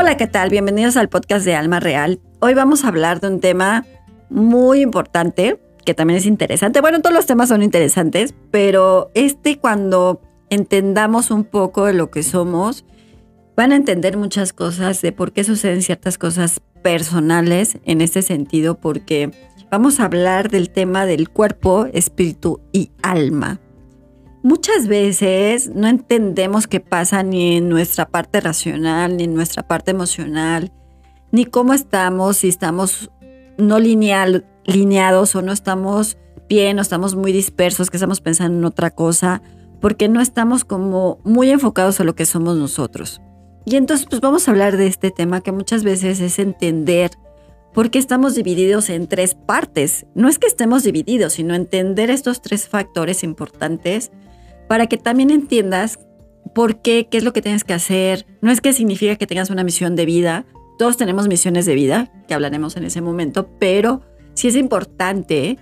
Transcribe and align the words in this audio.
Hola, 0.00 0.16
¿qué 0.16 0.26
tal? 0.26 0.48
Bienvenidos 0.48 0.96
al 0.96 1.10
podcast 1.10 1.44
de 1.44 1.54
Alma 1.54 1.78
Real. 1.78 2.20
Hoy 2.40 2.54
vamos 2.54 2.84
a 2.84 2.88
hablar 2.88 3.20
de 3.20 3.28
un 3.28 3.38
tema 3.38 3.84
muy 4.30 4.80
importante, 4.80 5.60
que 5.84 5.92
también 5.92 6.16
es 6.16 6.24
interesante. 6.24 6.80
Bueno, 6.80 7.02
todos 7.02 7.14
los 7.14 7.26
temas 7.26 7.50
son 7.50 7.62
interesantes, 7.62 8.34
pero 8.50 9.10
este 9.12 9.58
cuando 9.58 10.22
entendamos 10.48 11.30
un 11.30 11.44
poco 11.44 11.84
de 11.84 11.92
lo 11.92 12.10
que 12.10 12.22
somos, 12.22 12.86
van 13.58 13.72
a 13.72 13.76
entender 13.76 14.16
muchas 14.16 14.54
cosas 14.54 15.02
de 15.02 15.12
por 15.12 15.32
qué 15.32 15.44
suceden 15.44 15.82
ciertas 15.82 16.16
cosas 16.16 16.62
personales 16.82 17.76
en 17.84 18.00
este 18.00 18.22
sentido, 18.22 18.80
porque 18.80 19.30
vamos 19.70 20.00
a 20.00 20.06
hablar 20.06 20.48
del 20.48 20.70
tema 20.70 21.04
del 21.04 21.28
cuerpo, 21.28 21.88
espíritu 21.92 22.62
y 22.72 22.90
alma. 23.02 23.60
Muchas 24.42 24.86
veces 24.86 25.70
no 25.74 25.86
entendemos 25.86 26.66
qué 26.66 26.80
pasa 26.80 27.22
ni 27.22 27.58
en 27.58 27.68
nuestra 27.68 28.08
parte 28.08 28.40
racional, 28.40 29.18
ni 29.18 29.24
en 29.24 29.34
nuestra 29.34 29.62
parte 29.62 29.90
emocional, 29.90 30.72
ni 31.30 31.44
cómo 31.44 31.74
estamos, 31.74 32.38
si 32.38 32.48
estamos 32.48 33.10
no 33.58 33.78
lineal, 33.78 34.46
lineados 34.64 35.36
o 35.36 35.42
no 35.42 35.52
estamos 35.52 36.16
bien 36.48 36.78
o 36.78 36.82
estamos 36.82 37.14
muy 37.14 37.32
dispersos, 37.32 37.90
que 37.90 37.98
estamos 37.98 38.22
pensando 38.22 38.58
en 38.58 38.64
otra 38.64 38.90
cosa, 38.90 39.42
porque 39.78 40.08
no 40.08 40.22
estamos 40.22 40.64
como 40.64 41.18
muy 41.22 41.50
enfocados 41.50 42.00
a 42.00 42.04
lo 42.04 42.14
que 42.14 42.24
somos 42.24 42.56
nosotros. 42.56 43.20
Y 43.66 43.76
entonces 43.76 44.06
pues 44.08 44.22
vamos 44.22 44.48
a 44.48 44.52
hablar 44.52 44.78
de 44.78 44.86
este 44.86 45.10
tema 45.10 45.42
que 45.42 45.52
muchas 45.52 45.84
veces 45.84 46.18
es 46.18 46.38
entender 46.38 47.10
por 47.74 47.90
qué 47.90 47.98
estamos 47.98 48.34
divididos 48.34 48.88
en 48.88 49.06
tres 49.06 49.34
partes. 49.34 50.06
No 50.14 50.30
es 50.30 50.38
que 50.38 50.46
estemos 50.46 50.82
divididos, 50.82 51.34
sino 51.34 51.54
entender 51.54 52.10
estos 52.10 52.40
tres 52.40 52.68
factores 52.68 53.22
importantes 53.22 54.10
para 54.70 54.86
que 54.86 54.98
también 54.98 55.32
entiendas 55.32 55.98
por 56.54 56.80
qué, 56.80 57.08
qué 57.10 57.18
es 57.18 57.24
lo 57.24 57.32
que 57.32 57.42
tienes 57.42 57.64
que 57.64 57.72
hacer. 57.72 58.24
No 58.40 58.52
es 58.52 58.60
que 58.60 58.72
significa 58.72 59.16
que 59.16 59.26
tengas 59.26 59.50
una 59.50 59.64
misión 59.64 59.96
de 59.96 60.06
vida. 60.06 60.46
Todos 60.78 60.96
tenemos 60.96 61.26
misiones 61.26 61.66
de 61.66 61.74
vida, 61.74 62.12
que 62.28 62.34
hablaremos 62.34 62.76
en 62.76 62.84
ese 62.84 63.00
momento, 63.00 63.48
pero 63.58 64.02
sí 64.32 64.46
es 64.46 64.54
importante 64.54 65.58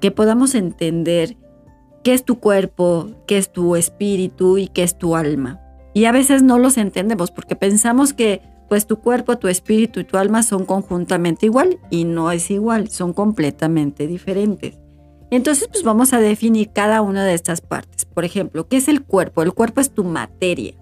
que 0.00 0.10
podamos 0.10 0.54
entender 0.54 1.36
qué 2.02 2.14
es 2.14 2.24
tu 2.24 2.40
cuerpo, 2.40 3.10
qué 3.26 3.36
es 3.36 3.52
tu 3.52 3.76
espíritu 3.76 4.56
y 4.56 4.68
qué 4.68 4.84
es 4.84 4.96
tu 4.96 5.16
alma. 5.16 5.60
Y 5.92 6.06
a 6.06 6.12
veces 6.12 6.42
no 6.42 6.58
los 6.58 6.78
entendemos 6.78 7.30
porque 7.32 7.56
pensamos 7.56 8.14
que 8.14 8.40
pues 8.70 8.86
tu 8.86 9.00
cuerpo, 9.00 9.36
tu 9.36 9.48
espíritu 9.48 10.00
y 10.00 10.04
tu 10.04 10.16
alma 10.16 10.42
son 10.42 10.64
conjuntamente 10.64 11.44
igual 11.44 11.78
y 11.90 12.04
no 12.04 12.32
es 12.32 12.50
igual, 12.50 12.88
son 12.88 13.12
completamente 13.12 14.06
diferentes. 14.06 14.78
Entonces, 15.30 15.68
pues 15.68 15.82
vamos 15.82 16.12
a 16.12 16.20
definir 16.20 16.70
cada 16.72 17.02
una 17.02 17.24
de 17.24 17.34
estas 17.34 17.60
partes. 17.60 18.04
Por 18.04 18.24
ejemplo, 18.24 18.68
¿qué 18.68 18.76
es 18.76 18.88
el 18.88 19.02
cuerpo? 19.04 19.42
El 19.42 19.52
cuerpo 19.52 19.80
es 19.80 19.90
tu 19.90 20.04
materia. 20.04 20.74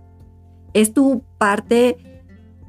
Es 0.74 0.92
tu 0.92 1.22
parte 1.38 1.96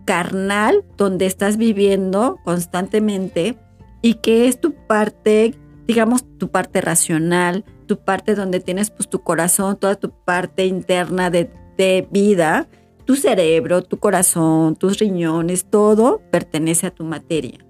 carnal 0.05 0.85
donde 0.97 1.25
estás 1.25 1.57
viviendo 1.57 2.37
constantemente 2.45 3.57
y 4.01 4.15
que 4.15 4.47
es 4.47 4.61
tu 4.61 4.73
parte, 4.73 5.55
digamos, 5.87 6.23
tu 6.37 6.49
parte 6.49 6.79
racional, 6.79 7.65
tu 7.87 7.97
parte 7.97 8.35
donde 8.35 8.59
tienes 8.59 8.91
pues 8.91 9.09
tu 9.09 9.21
corazón, 9.21 9.77
toda 9.77 9.95
tu 9.95 10.11
parte 10.11 10.65
interna 10.65 11.29
de, 11.29 11.49
de 11.77 12.07
vida, 12.11 12.67
tu 13.05 13.15
cerebro, 13.15 13.81
tu 13.81 13.97
corazón, 13.97 14.75
tus 14.75 14.99
riñones, 14.99 15.65
todo 15.65 16.21
pertenece 16.31 16.87
a 16.87 16.91
tu 16.91 17.03
materia. 17.03 17.64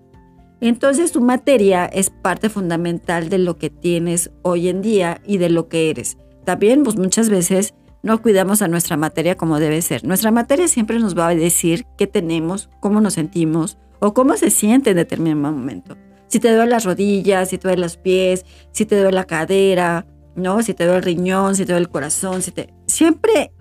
Entonces 0.68 1.12
tu 1.12 1.22
materia 1.22 1.86
es 1.86 2.10
parte 2.10 2.50
fundamental 2.50 3.30
de 3.30 3.38
lo 3.38 3.58
que 3.58 3.70
tienes 3.70 4.32
hoy 4.42 4.68
en 4.70 4.82
día 4.82 5.22
y 5.26 5.38
de 5.38 5.50
lo 5.50 5.68
que 5.68 5.90
eres. 5.90 6.18
También 6.44 6.84
pues 6.84 6.98
muchas 6.98 7.30
veces 7.30 7.76
no 8.02 8.22
cuidamos 8.22 8.62
a 8.62 8.68
nuestra 8.68 8.98
materia 8.98 9.36
como 9.36 9.60
debe 9.60 9.82
ser. 9.82 10.04
Nuestra 10.06 10.32
materia 10.32 10.68
siempre 10.68 11.00
nos 11.00 11.18
va 11.18 11.28
a 11.28 11.36
decir 11.36 11.86
qué 11.98 12.08
tenemos, 12.08 12.70
cómo 12.80 13.02
nos 13.02 13.14
sentimos 13.14 13.78
o 14.00 14.14
cómo 14.14 14.38
se 14.38 14.50
siente 14.50 14.92
en 14.92 14.98
determinado 14.98 15.54
momento. 15.54 15.98
Si 16.28 16.40
te 16.40 16.54
duele 16.54 16.72
las 16.72 16.84
rodillas, 16.84 17.50
si 17.50 17.58
te 17.58 17.68
duele 17.68 17.84
los 17.84 17.98
pies, 17.98 18.46
si 18.72 18.86
te 18.86 18.96
duele 18.96 19.12
la 19.12 19.26
cadera, 19.26 20.08
¿no? 20.36 20.64
Si 20.64 20.74
te 20.74 20.86
duele 20.86 20.98
el 20.98 21.04
riñón, 21.04 21.56
si 21.56 21.66
te 21.66 21.74
duele 21.74 21.86
el 21.86 21.92
corazón, 21.92 22.42
si 22.42 22.52
te... 22.52 22.74
Siempre 22.88 23.52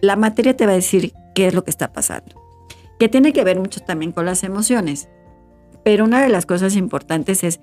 la 0.00 0.16
materia 0.16 0.56
te 0.56 0.66
va 0.66 0.72
a 0.72 0.76
decir 0.76 1.12
qué 1.34 1.46
es 1.46 1.54
lo 1.54 1.62
que 1.62 1.70
está 1.70 1.92
pasando. 1.92 2.42
Que 2.98 3.08
tiene 3.08 3.32
que 3.32 3.44
ver 3.44 3.58
mucho 3.60 3.80
también 3.80 4.10
con 4.10 4.26
las 4.26 4.42
emociones. 4.42 5.08
Pero 5.86 6.04
una 6.04 6.20
de 6.20 6.28
las 6.28 6.46
cosas 6.46 6.74
importantes 6.74 7.44
es 7.44 7.60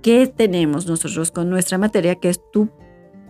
qué 0.00 0.28
tenemos 0.28 0.86
nosotros 0.86 1.32
con 1.32 1.50
nuestra 1.50 1.76
materia, 1.76 2.14
que 2.14 2.28
es 2.28 2.40
tu 2.52 2.68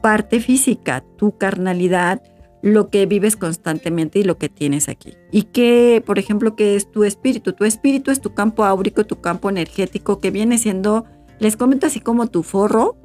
parte 0.03 0.41
física, 0.41 1.03
tu 1.16 1.39
carnalidad, 1.39 2.21
lo 2.61 2.91
que 2.91 3.06
vives 3.06 3.37
constantemente 3.37 4.19
y 4.19 4.25
lo 4.25 4.37
que 4.37 4.50
tienes 4.50 4.91
aquí. 4.91 5.15
Y 5.33 5.44
que, 5.44 6.03
por 6.05 6.19
ejemplo, 6.19 6.56
qué 6.56 6.77
es 6.77 6.91
tu 6.91 7.05
espíritu. 7.05 7.55
Tu 7.55 7.65
espíritu 7.65 8.11
es 8.11 8.21
tu 8.21 8.34
campo 8.34 8.67
áurico, 8.67 9.06
tu 9.06 9.22
campo 9.22 9.49
energético, 9.49 10.21
que 10.21 10.31
viene 10.31 10.59
siendo, 10.59 11.06
les 11.38 11.56
comento 11.56 11.87
así 11.87 12.00
como 12.00 12.27
tu 12.27 12.43
forro 12.43 12.99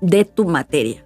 de 0.00 0.24
tu 0.24 0.46
materia. 0.46 1.04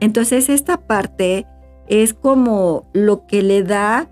Entonces, 0.00 0.48
esta 0.48 0.78
parte 0.78 1.46
es 1.86 2.12
como 2.12 2.90
lo 2.92 3.24
que 3.28 3.42
le 3.42 3.62
da 3.62 4.10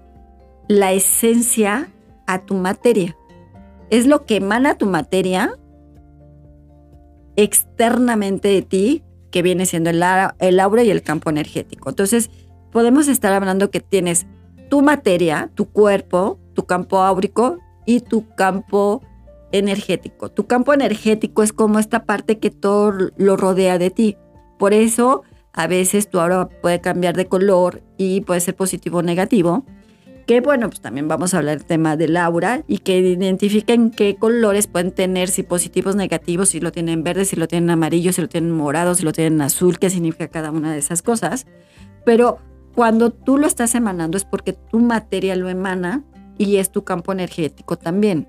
la 0.68 0.92
esencia 0.92 1.88
a 2.28 2.44
tu 2.44 2.54
materia 2.54 3.16
es 3.90 4.06
lo 4.06 4.24
que 4.24 4.36
emana 4.36 4.76
tu 4.76 4.86
materia 4.86 5.56
externamente 7.36 8.48
de 8.48 8.62
ti, 8.62 9.02
que 9.30 9.42
viene 9.42 9.66
siendo 9.66 9.90
el, 9.90 10.02
aura 10.60 10.82
y 10.84 10.90
el 10.90 11.02
campo 11.02 11.30
energético. 11.30 11.88
Entonces, 11.88 12.30
podemos 12.70 13.08
estar 13.08 13.32
hablando 13.32 13.70
que 13.70 13.80
tienes 13.80 14.26
tu 14.68 14.82
materia, 14.82 15.50
tu 15.54 15.66
cuerpo, 15.66 16.38
tu 16.54 16.66
campo 16.66 16.98
áurico 16.98 17.58
y 17.84 18.00
tu 18.00 18.28
campo 18.34 19.02
energético. 19.50 20.30
Tu 20.30 20.46
campo 20.46 20.72
energético 20.72 21.42
es 21.42 21.52
como 21.52 21.78
esta 21.78 22.04
parte 22.04 22.38
que 22.38 22.50
todo 22.50 22.92
lo 23.16 23.36
rodea 23.36 23.78
de 23.78 23.90
ti. 23.90 24.16
Por 24.58 24.72
eso, 24.72 25.22
a 25.52 25.66
veces 25.66 26.08
tu 26.08 26.20
aura 26.20 26.48
puede 26.48 26.80
cambiar 26.80 27.16
de 27.16 27.26
color 27.26 27.82
y 27.96 28.20
puede 28.22 28.40
ser 28.40 28.54
positivo 28.54 28.98
o 28.98 29.02
negativo 29.02 29.64
que 30.26 30.40
bueno, 30.40 30.68
pues 30.68 30.80
también 30.80 31.08
vamos 31.08 31.34
a 31.34 31.38
hablar 31.38 31.58
del 31.58 31.66
tema 31.66 31.96
del 31.96 32.16
aura 32.16 32.62
y 32.66 32.78
que 32.78 32.98
identifiquen 32.98 33.90
qué 33.90 34.16
colores 34.16 34.66
pueden 34.66 34.92
tener, 34.92 35.28
si 35.28 35.42
positivos, 35.42 35.96
negativos, 35.96 36.50
si 36.50 36.60
lo 36.60 36.72
tienen 36.72 37.02
verde, 37.02 37.24
si 37.24 37.36
lo 37.36 37.48
tienen 37.48 37.70
amarillo, 37.70 38.12
si 38.12 38.20
lo 38.20 38.28
tienen 38.28 38.50
morado, 38.50 38.94
si 38.94 39.02
lo 39.02 39.12
tienen 39.12 39.40
azul, 39.40 39.78
qué 39.78 39.90
significa 39.90 40.28
cada 40.28 40.50
una 40.50 40.72
de 40.72 40.78
esas 40.78 41.02
cosas. 41.02 41.46
Pero 42.04 42.38
cuando 42.74 43.10
tú 43.10 43.38
lo 43.38 43.46
estás 43.46 43.74
emanando 43.74 44.16
es 44.16 44.24
porque 44.24 44.52
tu 44.52 44.80
materia 44.80 45.36
lo 45.36 45.48
emana 45.48 46.02
y 46.38 46.56
es 46.56 46.70
tu 46.70 46.84
campo 46.84 47.12
energético 47.12 47.76
también. 47.76 48.28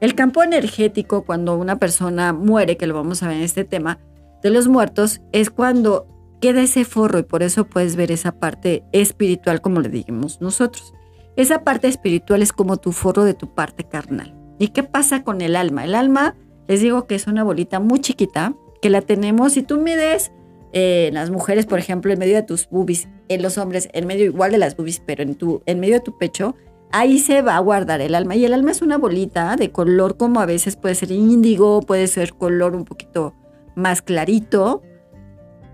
El 0.00 0.14
campo 0.14 0.42
energético, 0.42 1.22
cuando 1.22 1.56
una 1.56 1.76
persona 1.76 2.32
muere, 2.32 2.76
que 2.76 2.86
lo 2.86 2.94
vamos 2.94 3.22
a 3.22 3.28
ver 3.28 3.36
en 3.36 3.42
este 3.42 3.64
tema 3.64 3.98
de 4.42 4.50
los 4.50 4.66
muertos, 4.66 5.20
es 5.30 5.50
cuando 5.50 6.06
queda 6.42 6.60
ese 6.60 6.84
forro 6.84 7.20
y 7.20 7.22
por 7.22 7.44
eso 7.44 7.64
puedes 7.64 7.94
ver 7.94 8.10
esa 8.10 8.32
parte 8.32 8.82
espiritual 8.90 9.62
como 9.62 9.80
le 9.80 9.88
digamos 9.88 10.40
nosotros. 10.40 10.92
Esa 11.36 11.62
parte 11.62 11.86
espiritual 11.86 12.42
es 12.42 12.52
como 12.52 12.78
tu 12.78 12.90
forro 12.90 13.24
de 13.24 13.32
tu 13.32 13.54
parte 13.54 13.84
carnal. 13.84 14.34
¿Y 14.58 14.68
qué 14.68 14.82
pasa 14.82 15.22
con 15.22 15.40
el 15.40 15.54
alma? 15.54 15.84
El 15.84 15.94
alma, 15.94 16.34
les 16.66 16.80
digo 16.80 17.06
que 17.06 17.14
es 17.14 17.28
una 17.28 17.44
bolita 17.44 17.78
muy 17.78 18.00
chiquita 18.00 18.54
que 18.82 18.90
la 18.90 19.02
tenemos, 19.02 19.52
si 19.52 19.62
tú 19.62 19.78
mides 19.78 20.32
eh, 20.72 21.10
las 21.12 21.30
mujeres, 21.30 21.64
por 21.64 21.78
ejemplo, 21.78 22.12
en 22.12 22.18
medio 22.18 22.34
de 22.34 22.42
tus 22.42 22.68
boobies, 22.68 23.08
en 23.28 23.40
los 23.40 23.56
hombres, 23.56 23.88
en 23.92 24.08
medio 24.08 24.24
igual 24.24 24.50
de 24.50 24.58
las 24.58 24.76
boobies, 24.76 25.00
pero 25.06 25.22
en, 25.22 25.36
tu, 25.36 25.62
en 25.66 25.78
medio 25.78 25.94
de 25.94 26.00
tu 26.00 26.18
pecho, 26.18 26.56
ahí 26.90 27.20
se 27.20 27.42
va 27.42 27.56
a 27.56 27.60
guardar 27.60 28.00
el 28.00 28.16
alma. 28.16 28.34
Y 28.34 28.44
el 28.44 28.52
alma 28.52 28.72
es 28.72 28.82
una 28.82 28.98
bolita 28.98 29.54
de 29.54 29.70
color 29.70 30.16
como 30.16 30.40
a 30.40 30.46
veces 30.46 30.74
puede 30.74 30.96
ser 30.96 31.12
índigo, 31.12 31.82
puede 31.82 32.08
ser 32.08 32.34
color 32.34 32.74
un 32.74 32.84
poquito 32.84 33.32
más 33.76 34.02
clarito, 34.02 34.82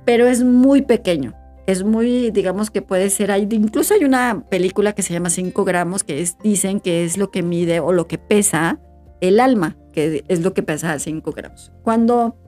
pero 0.09 0.27
es 0.27 0.43
muy 0.43 0.81
pequeño. 0.81 1.35
Es 1.67 1.85
muy, 1.85 2.31
digamos 2.31 2.71
que 2.71 2.81
puede 2.81 3.11
ser, 3.11 3.31
hay, 3.31 3.47
incluso 3.51 3.93
hay 3.93 4.07
una 4.07 4.43
película 4.49 4.95
que 4.95 5.03
se 5.03 5.13
llama 5.13 5.29
5 5.29 5.67
gramos 5.67 6.03
que 6.03 6.23
es, 6.23 6.39
dicen 6.43 6.81
que 6.81 7.05
es 7.05 7.19
lo 7.19 7.31
que 7.31 7.43
mide 7.43 7.81
o 7.81 7.93
lo 7.93 8.09
que 8.09 8.17
pesa 8.17 8.81
el 9.21 9.39
alma, 9.39 9.77
que 9.93 10.25
es 10.27 10.41
lo 10.41 10.55
que 10.55 10.63
pesa 10.63 10.99
5 10.99 11.31
gramos. 11.33 11.73
Cuando 11.83 12.39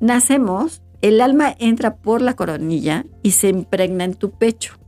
nacemos, 0.00 0.80
el 1.02 1.20
alma 1.20 1.54
entra 1.58 1.96
por 1.96 2.22
la 2.22 2.32
coronilla 2.34 3.04
y 3.22 3.32
se 3.32 3.50
impregna 3.50 4.04
en 4.04 4.14
tu 4.14 4.30
pecho. 4.30 4.78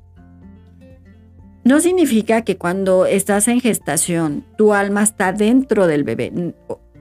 No 1.62 1.78
significa 1.80 2.40
que 2.40 2.56
cuando 2.56 3.04
estás 3.04 3.48
en 3.48 3.60
gestación 3.60 4.46
tu 4.56 4.72
alma 4.72 5.02
está 5.02 5.34
dentro 5.34 5.86
del 5.86 6.04
bebé. 6.04 6.32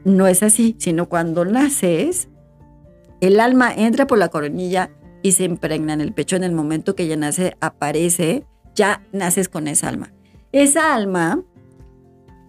No 0.03 0.27
es 0.27 0.43
así, 0.43 0.75
sino 0.79 1.07
cuando 1.07 1.45
naces, 1.45 2.27
el 3.21 3.39
alma 3.39 3.73
entra 3.73 4.05
por 4.05 4.17
la 4.17 4.27
coronilla 4.27 4.89
y 5.23 5.31
se 5.31 5.45
impregna 5.45 5.93
en 5.93 6.01
el 6.01 6.13
pecho 6.13 6.35
en 6.35 6.43
el 6.43 6.51
momento 6.51 6.95
que 6.95 7.07
ya 7.07 7.15
nace, 7.15 7.55
aparece, 7.61 8.45
ya 8.75 9.01
naces 9.11 9.49
con 9.49 9.67
esa 9.67 9.87
alma. 9.87 10.13
Esa 10.51 10.93
alma 10.93 11.41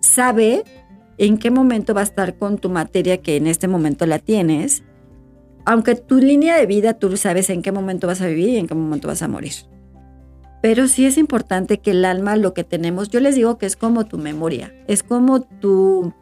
sabe 0.00 0.64
en 1.16 1.38
qué 1.38 1.50
momento 1.50 1.94
va 1.94 2.02
a 2.02 2.04
estar 2.04 2.36
con 2.36 2.58
tu 2.58 2.68
materia 2.68 3.22
que 3.22 3.36
en 3.36 3.46
este 3.46 3.68
momento 3.68 4.04
la 4.04 4.18
tienes, 4.18 4.82
aunque 5.64 5.94
tu 5.94 6.18
línea 6.18 6.58
de 6.58 6.66
vida 6.66 6.94
tú 6.94 7.16
sabes 7.16 7.48
en 7.48 7.62
qué 7.62 7.72
momento 7.72 8.08
vas 8.08 8.20
a 8.20 8.26
vivir 8.26 8.50
y 8.50 8.56
en 8.58 8.66
qué 8.66 8.74
momento 8.74 9.08
vas 9.08 9.22
a 9.22 9.28
morir. 9.28 9.54
Pero 10.60 10.88
sí 10.88 11.06
es 11.06 11.16
importante 11.16 11.78
que 11.78 11.92
el 11.92 12.04
alma, 12.04 12.36
lo 12.36 12.54
que 12.54 12.64
tenemos, 12.64 13.08
yo 13.08 13.20
les 13.20 13.36
digo 13.36 13.56
que 13.56 13.66
es 13.66 13.76
como 13.76 14.06
tu 14.06 14.18
memoria, 14.18 14.74
es 14.88 15.02
como 15.02 15.42
tu 15.42 16.12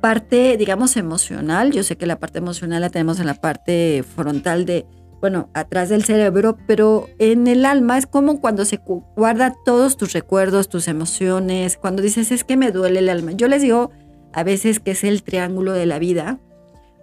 parte, 0.00 0.56
digamos, 0.56 0.96
emocional. 0.96 1.72
Yo 1.72 1.82
sé 1.82 1.96
que 1.96 2.06
la 2.06 2.18
parte 2.18 2.38
emocional 2.38 2.82
la 2.82 2.90
tenemos 2.90 3.18
en 3.18 3.26
la 3.26 3.34
parte 3.34 4.04
frontal 4.14 4.66
de, 4.66 4.84
bueno, 5.22 5.48
atrás 5.54 5.88
del 5.88 6.02
cerebro, 6.02 6.58
pero 6.66 7.06
en 7.20 7.46
el 7.46 7.64
alma 7.64 7.96
es 7.96 8.06
como 8.06 8.40
cuando 8.40 8.64
se 8.64 8.80
guarda 9.16 9.54
todos 9.64 9.96
tus 9.96 10.12
recuerdos, 10.12 10.68
tus 10.68 10.88
emociones, 10.88 11.76
cuando 11.76 12.02
dices, 12.02 12.32
es 12.32 12.42
que 12.42 12.56
me 12.56 12.72
duele 12.72 12.98
el 12.98 13.08
alma. 13.08 13.30
Yo 13.30 13.46
les 13.46 13.62
digo 13.62 13.92
a 14.32 14.42
veces 14.42 14.80
que 14.80 14.90
es 14.90 15.04
el 15.04 15.22
triángulo 15.22 15.74
de 15.74 15.86
la 15.86 16.00
vida. 16.00 16.40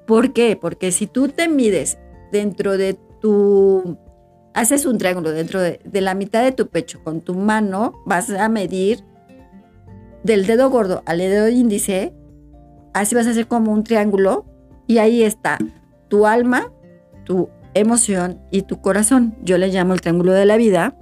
¿Por 0.05 0.33
qué? 0.33 0.57
Porque 0.59 0.91
si 0.91 1.07
tú 1.07 1.29
te 1.29 1.47
mides 1.47 1.97
dentro 2.33 2.77
de 2.77 2.99
tu 3.21 3.97
haces 4.53 4.85
un 4.85 4.97
triángulo 4.97 5.31
dentro 5.31 5.61
de, 5.61 5.79
la 5.93 6.13
mitad 6.13 6.43
de 6.43 6.51
tu 6.51 6.67
pecho 6.67 7.01
con 7.01 7.21
tu 7.21 7.35
mano, 7.35 7.93
vas 8.05 8.29
a 8.31 8.49
medir 8.49 9.01
del 10.25 10.45
dedo 10.45 10.69
gordo 10.69 11.03
al 11.05 11.19
dedo 11.19 11.47
índice, 11.47 12.13
así 12.93 13.15
vas 13.15 13.27
a 13.27 13.29
hacer 13.29 13.47
como 13.47 13.71
un 13.71 13.85
triángulo 13.85 14.45
y 14.87 14.97
ahí 14.97 15.23
está 15.23 15.57
tu 16.09 16.25
alma, 16.25 16.69
tu 17.23 17.47
emoción 17.79 18.41
y 18.51 18.63
tu 18.63 18.81
corazón. 18.81 19.35
Yo 19.43 19.57
le 19.57 19.69
llamo 19.69 19.93
el 19.93 20.01
triángulo 20.01 20.33
de 20.33 20.45
la 20.45 20.57
vida 20.57 20.95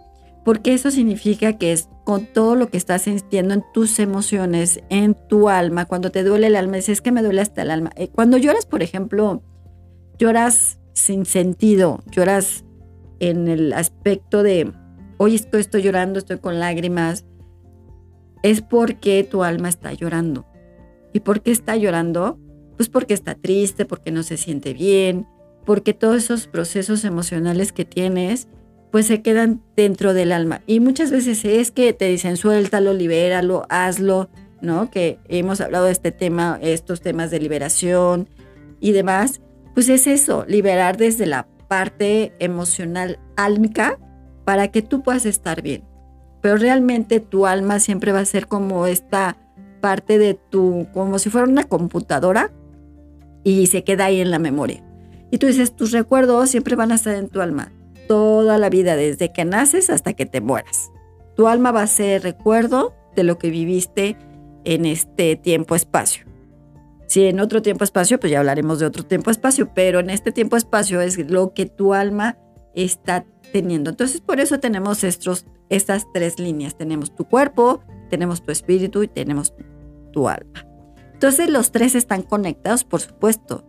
porque 0.47 0.73
eso 0.73 0.91
significa 0.91 1.57
que 1.57 1.73
es 1.73 1.89
con 2.05 2.25
todo 2.25 2.55
lo 2.55 2.69
que 2.69 2.77
estás 2.77 3.01
sintiendo 3.01 3.53
en 3.53 3.65
tus 3.73 3.99
emociones, 3.99 4.79
en 4.89 5.13
tu 5.13 5.49
alma, 5.49 5.83
cuando 5.83 6.09
te 6.09 6.23
duele 6.23 6.47
el 6.47 6.55
alma, 6.55 6.77
dices 6.77 7.01
que 7.01 7.11
me 7.11 7.21
duele 7.21 7.41
hasta 7.41 7.63
el 7.63 7.69
alma. 7.69 7.91
Eh, 7.97 8.07
cuando 8.07 8.37
lloras, 8.37 8.65
por 8.65 8.81
ejemplo, 8.81 9.43
lloras 10.17 10.79
sin 10.93 11.25
sentido, 11.25 12.01
lloras 12.09 12.63
en 13.19 13.49
el 13.49 13.73
aspecto 13.73 14.41
de, 14.41 14.71
hoy 15.17 15.35
estoy, 15.35 15.59
estoy 15.59 15.81
llorando, 15.81 16.17
estoy 16.17 16.37
con 16.37 16.59
lágrimas, 16.59 17.25
es 18.41 18.61
porque 18.61 19.27
tu 19.29 19.43
alma 19.43 19.67
está 19.67 19.91
llorando. 19.91 20.45
¿Y 21.11 21.19
por 21.19 21.41
qué 21.41 21.51
está 21.51 21.75
llorando? 21.75 22.39
Pues 22.77 22.87
porque 22.87 23.13
está 23.13 23.35
triste, 23.35 23.83
porque 23.83 24.11
no 24.11 24.23
se 24.23 24.37
siente 24.37 24.73
bien, 24.73 25.27
porque 25.67 25.93
todos 25.93 26.15
esos 26.23 26.47
procesos 26.47 27.03
emocionales 27.03 27.73
que 27.73 27.83
tienes, 27.83 28.47
pues 28.89 29.05
se 29.05 29.21
quedan 29.21 29.61
dentro 29.75 30.13
del 30.13 30.31
alma. 30.31 30.61
Y 30.65 30.79
muchas 30.79 31.11
veces 31.11 31.43
es 31.43 31.71
que 31.71 31.91
te 31.91 32.05
dicen, 32.05 32.37
suéltalo, 32.37 32.93
libéralo, 32.93 33.65
hazlo, 33.67 34.29
¿no? 34.61 34.89
Que 34.89 35.19
hemos 35.27 35.59
hablado 35.59 35.83
de 35.83 35.91
este 35.91 36.13
tema, 36.13 36.57
estos 36.61 37.01
temas 37.01 37.31
de 37.31 37.41
liberación 37.41 38.29
y 38.79 38.93
demás. 38.93 39.41
Pues 39.73 39.89
es 39.89 40.07
eso, 40.07 40.45
liberar 40.47 40.95
desde 40.95 41.25
la 41.25 41.49
parte 41.67 42.31
emocional 42.39 43.19
álmica 43.35 43.99
para 44.45 44.69
que 44.69 44.81
tú 44.81 45.03
puedas 45.03 45.25
estar 45.25 45.61
bien. 45.61 45.83
Pero 46.41 46.55
realmente 46.55 47.19
tu 47.19 47.45
alma 47.45 47.81
siempre 47.81 48.13
va 48.13 48.21
a 48.21 48.25
ser 48.25 48.47
como 48.47 48.87
esta 48.87 49.35
parte 49.81 50.17
de 50.17 50.33
tu, 50.33 50.87
como 50.93 51.19
si 51.19 51.29
fuera 51.29 51.45
una 51.45 51.65
computadora 51.65 52.53
y 53.43 53.67
se 53.67 53.83
queda 53.83 54.05
ahí 54.05 54.21
en 54.21 54.31
la 54.31 54.39
memoria. 54.39 54.86
Y 55.31 55.37
tú 55.37 55.47
dices, 55.47 55.75
tus 55.75 55.91
recuerdos 55.91 56.49
siempre 56.49 56.75
van 56.75 56.91
a 56.91 56.95
estar 56.95 57.15
en 57.15 57.29
tu 57.29 57.41
alma, 57.41 57.71
toda 58.07 58.57
la 58.57 58.69
vida, 58.69 58.95
desde 58.95 59.31
que 59.33 59.45
naces 59.45 59.89
hasta 59.89 60.13
que 60.13 60.25
te 60.25 60.41
mueras. 60.41 60.89
Tu 61.35 61.47
alma 61.47 61.71
va 61.71 61.83
a 61.83 61.87
ser 61.87 62.23
recuerdo 62.23 62.93
de 63.15 63.23
lo 63.23 63.37
que 63.37 63.49
viviste 63.49 64.17
en 64.63 64.85
este 64.85 65.35
tiempo-espacio. 65.35 66.25
Si 67.07 67.25
en 67.25 67.39
otro 67.39 67.61
tiempo-espacio, 67.61 68.19
pues 68.19 68.31
ya 68.31 68.39
hablaremos 68.39 68.79
de 68.79 68.85
otro 68.85 69.03
tiempo-espacio, 69.03 69.71
pero 69.73 69.99
en 69.99 70.09
este 70.09 70.31
tiempo-espacio 70.31 70.99
es 71.01 71.17
lo 71.29 71.53
que 71.53 71.65
tu 71.65 71.93
alma 71.93 72.37
está 72.75 73.25
teniendo. 73.53 73.89
Entonces, 73.89 74.21
por 74.21 74.39
eso 74.39 74.59
tenemos 74.59 75.03
estos, 75.03 75.45
estas 75.69 76.05
tres 76.13 76.37
líneas. 76.37 76.77
Tenemos 76.77 77.15
tu 77.15 77.25
cuerpo, 77.25 77.81
tenemos 78.09 78.43
tu 78.43 78.51
espíritu 78.51 79.03
y 79.03 79.07
tenemos 79.07 79.53
tu 80.11 80.27
alma. 80.27 80.65
Entonces, 81.13 81.49
los 81.49 81.71
tres 81.71 81.95
están 81.95 82.21
conectados, 82.21 82.83
por 82.83 82.99
supuesto. 82.99 83.65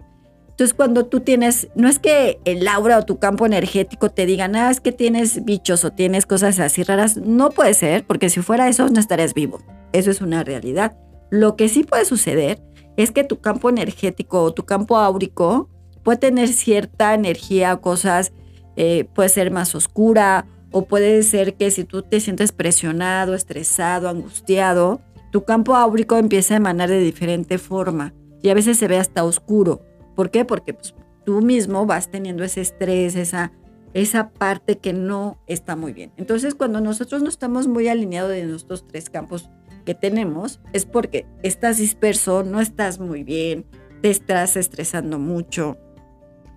Entonces, 0.58 0.75
cuando 0.75 1.06
tú 1.06 1.20
tienes, 1.20 1.69
no 1.76 1.88
es 1.88 2.00
que 2.00 2.40
el 2.44 2.66
aura 2.66 2.99
o 2.99 3.05
tu 3.05 3.20
campo 3.20 3.46
energético 3.46 4.10
te 4.10 4.26
digan, 4.26 4.56
ah, 4.56 4.72
es 4.72 4.81
que 4.81 4.90
tienes 4.90 5.44
bichos 5.44 5.84
o 5.84 5.93
tienes 5.93 6.26
cosas 6.26 6.58
así 6.58 6.82
raras, 6.82 7.16
no 7.16 7.50
puede 7.50 7.75
ser, 7.75 8.05
porque 8.05 8.28
si 8.28 8.43
fuera 8.43 8.69
eso, 8.69 8.88
no 8.88 8.99
estarías 8.99 9.34
vivo. 9.34 9.60
Eso 9.93 10.10
es 10.10 10.20
una 10.20 10.43
realidad. 10.43 10.96
Lo 11.31 11.55
que 11.55 11.69
sí 11.69 11.84
puede 11.84 12.05
suceder 12.05 12.60
es 12.96 13.12
que 13.12 13.22
tu 13.22 13.40
campo 13.40 13.69
energético 13.69 14.43
o 14.43 14.52
tu 14.52 14.64
campo 14.64 14.96
áurico 14.96 15.70
puede 16.02 16.19
tener 16.19 16.49
cierta 16.49 17.14
energía 17.14 17.76
cosas, 17.76 18.32
eh, 18.75 19.06
puede 19.14 19.28
ser 19.28 19.52
más 19.52 19.76
oscura 19.76 20.49
o 20.72 20.87
puede 20.87 21.22
ser 21.22 21.55
que 21.55 21.70
si 21.70 21.84
tú 21.84 22.02
te 22.02 22.19
sientes 22.19 22.50
presionado, 22.50 23.34
estresado, 23.34 24.08
angustiado, 24.08 25.02
tu 25.31 25.44
campo 25.44 25.76
áurico 25.76 26.16
empieza 26.16 26.55
a 26.55 26.56
emanar 26.56 26.88
de 26.88 26.99
diferente 26.99 27.58
forma 27.58 28.12
y 28.43 28.49
a 28.49 28.55
veces 28.55 28.76
se 28.76 28.88
ve 28.88 28.99
hasta 28.99 29.22
oscuro. 29.22 29.82
¿Por 30.19 30.32
qué? 30.32 30.44
Porque 30.44 30.75
pues, 30.75 30.97
tú 31.25 31.43
mismo 31.43 31.87
vas 31.87 32.11
teniendo 32.11 32.43
ese 32.43 32.61
estrés, 32.61 33.15
esa, 33.15 33.53
esa 33.94 34.31
parte 34.31 34.79
que 34.79 34.93
no 34.93 35.38
está 35.47 35.76
muy 35.76 35.93
bien. 35.93 36.11
Entonces, 36.17 36.56
cuando 36.56 36.81
nosotros 36.81 37.23
no 37.23 37.29
estamos 37.29 37.69
muy 37.69 37.87
alineados 37.87 38.32
de 38.32 38.44
nuestros 38.44 38.85
tres 38.85 39.11
campos 39.11 39.49
que 39.87 39.94
tenemos 39.94 40.61
es 40.73 40.87
porque 40.87 41.25
estás 41.44 41.79
disperso, 41.79 42.43
no 42.43 42.61
estás 42.61 42.99
muy 42.99 43.23
bien, 43.23 43.65
te 44.03 44.11
estás 44.11 44.56
estresando 44.56 45.20
mucho. 45.20 45.76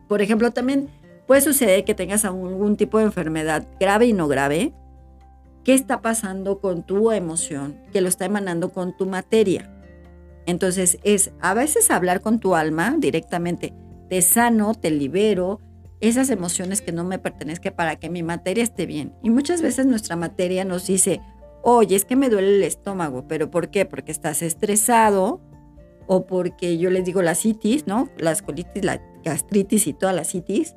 Por 0.10 0.24
ejemplo, 0.24 0.50
también 0.50 0.90
puede 1.28 1.42
suceder 1.42 1.86
que 1.86 1.94
tengas 1.94 2.25
algún 2.25 2.78
tipo 2.78 2.98
de 2.98 3.04
enfermedad 3.04 3.68
grave 3.80 4.08
y 4.08 4.13
no 4.13 4.28
grave. 4.28 4.74
¿Qué 5.63 5.75
está 5.75 6.02
pasando 6.02 6.60
con 6.62 6.81
tu 6.81 7.12
emoción 7.12 7.80
que 7.94 8.02
lo 8.02 8.08
está 8.08 8.25
emanando 8.25 8.72
con 8.72 8.98
tu 8.98 9.06
materia? 9.06 9.70
Entonces 10.51 11.00
es 11.03 11.31
a 11.39 11.53
veces 11.53 11.89
hablar 11.92 12.19
con 12.19 12.39
tu 12.39 12.56
alma 12.56 12.95
directamente, 13.00 13.74
te 14.09 14.21
sano, 14.21 14.74
te 14.74 14.92
libero, 14.92 15.62
esas 16.01 16.30
emociones 16.30 16.81
que 16.81 16.92
no 16.92 17.06
me 17.06 17.19
pertenezcan 17.19 17.74
para 17.74 17.95
que 17.95 18.09
mi 18.09 18.21
materia 18.21 18.63
esté 18.63 18.86
bien. 18.86 19.13
Y 19.24 19.30
muchas 19.30 19.62
veces 19.62 19.86
nuestra 19.86 20.18
materia 20.18 20.65
nos 20.65 20.88
dice, 20.88 21.21
oye, 21.63 21.95
es 21.95 22.03
que 22.03 22.18
me 22.18 22.30
duele 22.30 22.57
el 22.57 22.63
estómago, 22.63 23.27
pero 23.30 23.50
¿por 23.50 23.69
qué? 23.69 23.86
Porque 23.86 24.12
estás 24.12 24.42
estresado 24.42 25.39
o 26.06 26.25
porque 26.25 26.77
yo 26.77 26.89
les 26.89 27.06
digo 27.06 27.21
la 27.21 27.36
citis, 27.36 27.88
¿no? 27.88 28.09
Las 28.18 28.42
colitis, 28.42 28.83
la 28.83 29.01
gastritis 29.24 29.88
y 29.88 29.94
toda 29.94 30.12
la 30.12 30.25
citis, 30.25 30.75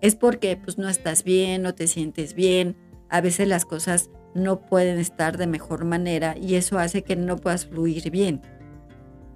es 0.00 0.16
porque 0.16 0.56
pues 0.56 0.78
no 0.78 0.88
estás 0.88 1.24
bien, 1.24 1.60
no 1.60 1.74
te 1.74 1.86
sientes 1.86 2.32
bien, 2.32 2.74
a 3.10 3.20
veces 3.20 3.48
las 3.48 3.66
cosas 3.66 4.08
no 4.34 4.64
pueden 4.64 4.98
estar 4.98 5.36
de 5.36 5.46
mejor 5.46 5.84
manera 5.84 6.36
y 6.40 6.54
eso 6.54 6.78
hace 6.78 7.02
que 7.02 7.16
no 7.16 7.36
puedas 7.36 7.66
fluir 7.66 8.10
bien. 8.10 8.40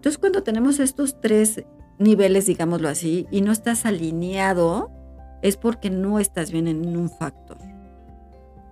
Entonces 0.05 0.19
cuando 0.19 0.43
tenemos 0.43 0.81
estos 0.81 1.19
tres 1.19 1.65
niveles, 1.99 2.45
digámoslo 2.45 2.91
así, 2.91 3.27
y 3.31 3.41
no 3.41 3.53
estás 3.53 3.87
alineado, 3.87 4.91
es 5.41 5.57
porque 5.57 5.89
no 5.89 6.21
estás 6.21 6.53
bien 6.53 6.69
en 6.69 6.95
un 6.95 7.09
factor. 7.09 7.57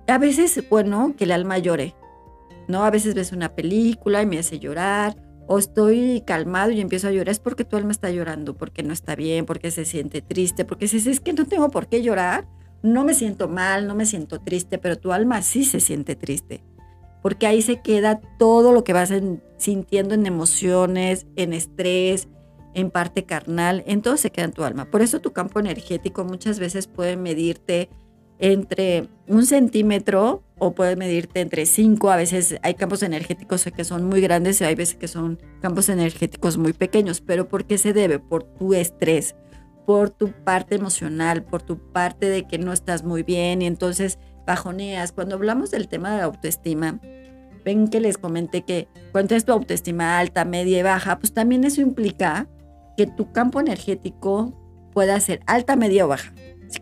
A 0.09 0.19
veces, 0.19 0.63
bueno, 0.69 1.15
que 1.17 1.25
el 1.25 1.31
alma 1.31 1.57
llore, 1.57 1.95
¿no? 2.69 2.85
A 2.85 2.91
veces 2.91 3.15
ves 3.15 3.33
una 3.33 3.55
película 3.55 4.21
y 4.21 4.27
me 4.27 4.39
hace 4.39 4.59
llorar, 4.59 5.17
o 5.47 5.59
estoy 5.59 6.23
calmado 6.27 6.71
y 6.71 6.83
empiezo 6.83 7.09
a 7.09 7.13
llorar, 7.13 7.31
es 7.31 7.39
porque 7.39 7.65
tu 7.65 7.79
alma 7.79 7.93
está 7.93 8.11
llorando, 8.11 8.55
porque 8.55 8.83
no 8.83 8.93
está 8.93 9.17
bien, 9.17 9.47
porque 9.47 9.71
se 9.71 9.87
siente 9.87 10.21
triste, 10.21 10.67
porque 10.67 10.87
si 10.87 10.99
es 10.99 11.21
que 11.21 11.33
no 11.33 11.47
tengo 11.47 11.71
por 11.71 11.89
qué 11.89 12.03
llorar, 12.03 12.47
no 12.83 13.05
me 13.05 13.15
siento 13.15 13.49
mal, 13.49 13.87
no 13.87 13.95
me 13.95 14.05
siento 14.05 14.39
triste, 14.39 14.77
pero 14.77 14.99
tu 14.99 15.15
alma 15.15 15.41
sí 15.41 15.65
se 15.65 15.81
siente 15.81 16.15
triste, 16.15 16.63
porque 17.23 17.47
ahí 17.47 17.63
se 17.63 17.81
queda 17.81 18.21
todo 18.39 18.73
lo 18.73 18.85
que 18.85 18.93
vas 18.93 19.13
sintiendo 19.57 20.15
en 20.15 20.27
emociones, 20.27 21.27
en 21.37 21.53
estrés, 21.53 22.29
en 22.75 22.91
parte 22.91 23.25
carnal, 23.25 23.85
en 23.87 24.03
todo 24.03 24.17
se 24.17 24.31
queda 24.31 24.47
en 24.47 24.53
tu 24.53 24.65
alma. 24.65 24.87
Por 24.91 25.03
eso 25.03 25.21
tu 25.21 25.33
campo 25.33 25.61
energético 25.61 26.25
muchas 26.25 26.59
veces 26.59 26.87
puede 26.87 27.17
medirte 27.17 27.89
entre 28.39 29.09
un 29.29 29.47
centímetro 29.47 30.43
o 30.59 30.75
puede 30.75 30.97
medirte 30.97 31.41
entre 31.41 31.65
cinco. 31.65 32.11
A 32.11 32.17
veces 32.17 32.57
hay 32.63 32.75
campos 32.75 33.03
energéticos 33.03 33.65
que 33.65 33.85
son 33.85 34.05
muy 34.05 34.21
grandes 34.21 34.61
y 34.61 34.65
hay 34.65 34.75
veces 34.75 34.97
que 34.97 35.07
son 35.07 35.39
campos 35.61 35.89
energéticos 35.89 36.59
muy 36.59 36.73
pequeños. 36.73 37.21
Pero 37.21 37.49
¿por 37.49 37.67
qué 37.67 37.79
se 37.79 37.93
debe? 37.93 38.19
Por 38.19 38.43
tu 38.43 38.75
estrés, 38.75 39.37
por 39.87 40.11
tu 40.11 40.33
parte 40.33 40.75
emocional, 40.75 41.43
por 41.43 41.63
tu 41.63 41.79
parte 41.93 42.29
de 42.29 42.47
que 42.47 42.59
no 42.59 42.73
estás 42.73 43.05
muy 43.05 43.23
bien 43.23 43.63
y 43.63 43.67
entonces 43.67 44.19
bajoneas. 44.47 45.13
Cuando 45.13 45.35
hablamos 45.35 45.71
del 45.71 45.89
tema 45.89 46.13
de 46.13 46.19
la 46.19 46.25
autoestima, 46.25 47.01
ven 47.65 47.89
que 47.89 48.01
les 48.01 48.19
comenté 48.19 48.63
que 48.63 48.89
cuando 49.13 49.35
es 49.35 49.45
tu 49.45 49.53
autoestima 49.53 50.19
alta, 50.19 50.45
media 50.45 50.79
y 50.79 50.83
baja, 50.83 51.19
pues 51.19 51.33
también 51.33 51.65
eso 51.65 51.81
implica 51.81 52.49
que 52.97 53.07
tu 53.07 53.33
campo 53.33 53.61
energético 53.61 54.59
pueda 54.93 55.19
ser 55.21 55.41
alta, 55.47 55.77
media 55.77 56.05
o 56.05 56.09
baja. 56.09 56.33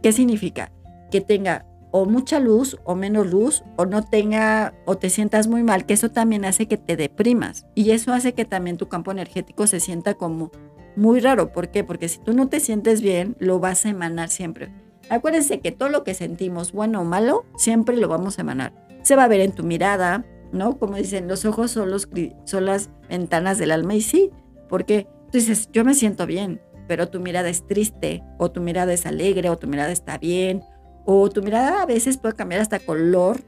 ¿Qué 0.03 0.13
significa? 0.13 0.73
que 1.11 1.21
tenga 1.21 1.67
o 1.93 2.05
mucha 2.05 2.39
luz 2.39 2.79
o 2.85 2.95
menos 2.95 3.29
luz 3.29 3.65
o 3.77 3.85
no 3.85 4.05
tenga 4.05 4.73
o 4.87 4.97
te 4.97 5.11
sientas 5.11 5.49
muy 5.49 5.65
mal, 5.65 5.87
que 5.87 5.95
eso 5.95 6.11
también 6.11 6.45
hace 6.45 6.67
que 6.67 6.77
te 6.77 6.97
deprimas 6.97 7.67
y 7.75 7.91
eso 7.91 8.13
hace 8.13 8.33
que 8.33 8.45
también 8.45 8.77
tu 8.77 8.89
campo 8.89 9.11
energético 9.11 9.67
se 9.67 9.81
sienta 9.81 10.15
como 10.15 10.53
muy 10.97 11.21
raro. 11.21 11.53
¿Por 11.53 11.71
qué? 11.71 11.85
Porque 11.85 12.09
si 12.09 12.19
tú 12.19 12.33
no 12.33 12.49
te 12.49 12.61
sientes 12.61 13.01
bien, 13.01 13.37
lo 13.39 13.59
vas 13.59 13.87
a 13.87 13.91
emanar 13.91 14.29
siempre. 14.29 14.73
Acuérdense 15.09 15.61
que 15.61 15.73
todo 15.73 15.89
lo 15.89 16.05
que 16.05 16.15
sentimos, 16.15 16.73
bueno 16.73 17.01
o 17.01 17.05
malo, 17.05 17.45
siempre 17.57 17.97
lo 17.97 18.09
vamos 18.09 18.39
a 18.39 18.43
emanar. 18.43 18.73
se 19.03 19.17
va 19.17 19.25
a 19.25 19.29
ver 19.29 19.41
en 19.41 19.53
tu 19.53 19.65
mirada, 19.65 20.25
¿no? 20.53 20.79
Como 20.79 20.97
dicen, 20.97 21.27
los 21.27 21.45
ojos 21.45 21.71
son, 21.71 21.91
los, 21.91 22.09
son 22.45 22.67
las 22.67 22.91
ventanas 23.09 23.59
del 23.59 23.71
alma 23.71 23.95
y 23.95 24.03
sí, 24.03 24.31
porque 24.69 25.09
tú 25.33 25.39
dices, 25.39 25.69
yo 25.73 25.85
me 25.85 25.95
siento 25.95 26.27
bien, 26.27 26.61
pero 26.87 27.09
tu 27.09 27.19
mirada 27.19 27.49
es 27.49 27.67
triste, 27.67 28.23
o 28.39 28.51
tu 28.51 28.61
mirada 28.61 28.93
es 28.93 29.07
alegre, 29.07 29.49
o 29.49 29.57
tu 29.57 29.67
mirada 29.67 29.91
está 29.91 30.19
bien, 30.19 30.63
o 31.07 31.29
tu 31.31 31.43
mirada 31.43 31.83
a 31.83 31.87
veces 31.87 32.19
puede 32.19 32.35
cambiar 32.35 32.61
hasta 32.61 32.79
color. 32.79 33.41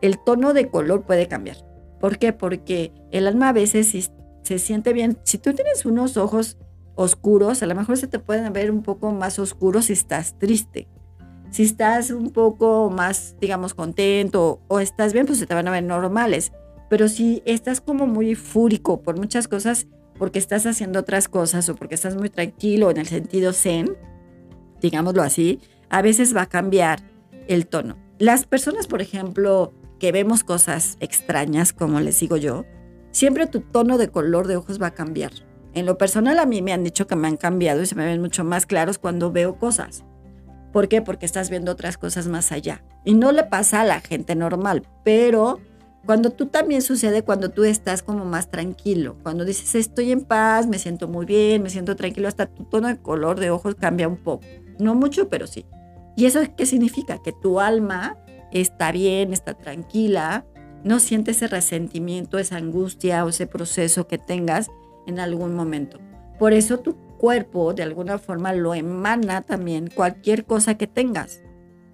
El 0.00 0.22
tono 0.22 0.52
de 0.52 0.68
color 0.68 1.02
puede 1.02 1.28
cambiar. 1.28 1.56
¿Por 1.98 2.18
qué? 2.18 2.32
Porque 2.32 2.92
el 3.10 3.26
alma 3.26 3.48
a 3.48 3.52
veces 3.52 4.10
se 4.42 4.58
siente 4.58 4.92
bien. 4.92 5.18
Si 5.24 5.38
tú 5.38 5.54
tienes 5.54 5.86
unos 5.86 6.16
ojos 6.16 6.58
oscuros, 6.94 7.62
a 7.62 7.66
lo 7.66 7.74
mejor 7.74 7.96
se 7.96 8.06
te 8.06 8.18
pueden 8.18 8.52
ver 8.52 8.70
un 8.70 8.82
poco 8.82 9.12
más 9.12 9.38
oscuros 9.38 9.86
si 9.86 9.92
estás 9.92 10.38
triste. 10.38 10.88
Si 11.50 11.62
estás 11.62 12.10
un 12.10 12.30
poco 12.30 12.90
más, 12.90 13.36
digamos, 13.40 13.74
contento 13.74 14.60
o 14.68 14.80
estás 14.80 15.12
bien, 15.12 15.26
pues 15.26 15.38
se 15.38 15.46
te 15.46 15.54
van 15.54 15.68
a 15.68 15.70
ver 15.70 15.84
normales. 15.84 16.52
Pero 16.90 17.08
si 17.08 17.42
estás 17.44 17.80
como 17.80 18.06
muy 18.06 18.34
fúrico 18.34 19.02
por 19.02 19.18
muchas 19.18 19.46
cosas, 19.46 19.86
porque 20.18 20.38
estás 20.38 20.66
haciendo 20.66 21.00
otras 21.00 21.28
cosas 21.28 21.68
o 21.68 21.74
porque 21.74 21.94
estás 21.94 22.16
muy 22.16 22.30
tranquilo 22.30 22.90
en 22.90 22.98
el 22.98 23.06
sentido 23.06 23.52
zen, 23.52 23.96
digámoslo 24.80 25.22
así, 25.22 25.60
a 25.90 26.02
veces 26.02 26.34
va 26.34 26.42
a 26.42 26.48
cambiar 26.48 27.00
el 27.48 27.66
tono. 27.66 27.96
Las 28.18 28.46
personas, 28.46 28.86
por 28.86 29.02
ejemplo, 29.02 29.72
que 29.98 30.12
vemos 30.12 30.44
cosas 30.44 30.96
extrañas, 31.00 31.72
como 31.72 32.00
les 32.00 32.18
digo 32.20 32.36
yo, 32.36 32.64
siempre 33.10 33.46
tu 33.46 33.60
tono 33.60 33.98
de 33.98 34.08
color 34.08 34.46
de 34.46 34.56
ojos 34.56 34.80
va 34.80 34.88
a 34.88 34.94
cambiar. 34.94 35.32
En 35.74 35.86
lo 35.86 35.98
personal 35.98 36.38
a 36.38 36.46
mí 36.46 36.62
me 36.62 36.72
han 36.72 36.84
dicho 36.84 37.06
que 37.06 37.16
me 37.16 37.26
han 37.26 37.36
cambiado 37.36 37.82
y 37.82 37.86
se 37.86 37.96
me 37.96 38.06
ven 38.06 38.20
mucho 38.20 38.44
más 38.44 38.64
claros 38.64 38.98
cuando 38.98 39.32
veo 39.32 39.58
cosas. 39.58 40.04
¿Por 40.72 40.88
qué? 40.88 41.02
Porque 41.02 41.26
estás 41.26 41.50
viendo 41.50 41.72
otras 41.72 41.98
cosas 41.98 42.28
más 42.28 42.52
allá. 42.52 42.84
Y 43.04 43.14
no 43.14 43.32
le 43.32 43.44
pasa 43.44 43.80
a 43.80 43.84
la 43.84 44.00
gente 44.00 44.34
normal, 44.34 44.82
pero 45.04 45.60
cuando 46.06 46.30
tú 46.30 46.46
también 46.46 46.82
sucede 46.82 47.22
cuando 47.22 47.50
tú 47.50 47.64
estás 47.64 48.02
como 48.02 48.24
más 48.24 48.50
tranquilo, 48.50 49.16
cuando 49.22 49.44
dices 49.44 49.74
estoy 49.74 50.12
en 50.12 50.24
paz, 50.24 50.66
me 50.66 50.78
siento 50.78 51.08
muy 51.08 51.26
bien, 51.26 51.62
me 51.62 51.70
siento 51.70 51.96
tranquilo, 51.96 52.28
hasta 52.28 52.46
tu 52.46 52.64
tono 52.64 52.88
de 52.88 52.98
color 52.98 53.40
de 53.40 53.50
ojos 53.50 53.74
cambia 53.74 54.06
un 54.06 54.16
poco. 54.16 54.44
No 54.78 54.94
mucho, 54.94 55.28
pero 55.28 55.46
sí. 55.46 55.64
¿Y 56.16 56.26
eso 56.26 56.40
qué 56.56 56.66
significa? 56.66 57.22
Que 57.22 57.32
tu 57.32 57.58
alma 57.58 58.18
está 58.52 58.92
bien, 58.92 59.32
está 59.32 59.54
tranquila, 59.54 60.44
no 60.84 61.00
siente 61.00 61.32
ese 61.32 61.48
resentimiento, 61.48 62.38
esa 62.38 62.56
angustia 62.56 63.24
o 63.24 63.30
ese 63.30 63.46
proceso 63.46 64.06
que 64.06 64.18
tengas 64.18 64.70
en 65.06 65.20
algún 65.20 65.54
momento. 65.54 65.98
Por 66.38 66.52
eso 66.52 66.78
tu 66.78 66.96
cuerpo 67.18 67.74
de 67.74 67.82
alguna 67.82 68.18
forma 68.18 68.52
lo 68.52 68.74
emana 68.74 69.42
también 69.42 69.88
cualquier 69.94 70.44
cosa 70.44 70.76
que 70.76 70.86
tengas. 70.86 71.42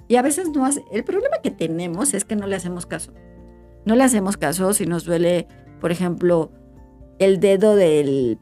Y 0.08 0.16
a 0.16 0.22
veces 0.22 0.48
no 0.50 0.64
hace, 0.64 0.82
el 0.90 1.04
problema 1.04 1.36
que 1.42 1.50
tenemos 1.50 2.14
es 2.14 2.24
que 2.24 2.36
no 2.36 2.46
le 2.46 2.56
hacemos 2.56 2.86
caso 2.86 3.12
no 3.84 3.94
le 3.94 4.04
hacemos 4.04 4.36
caso 4.36 4.72
si 4.72 4.86
nos 4.86 5.04
duele, 5.04 5.46
por 5.80 5.92
ejemplo, 5.92 6.50
el 7.18 7.40
dedo 7.40 7.74
del 7.76 8.38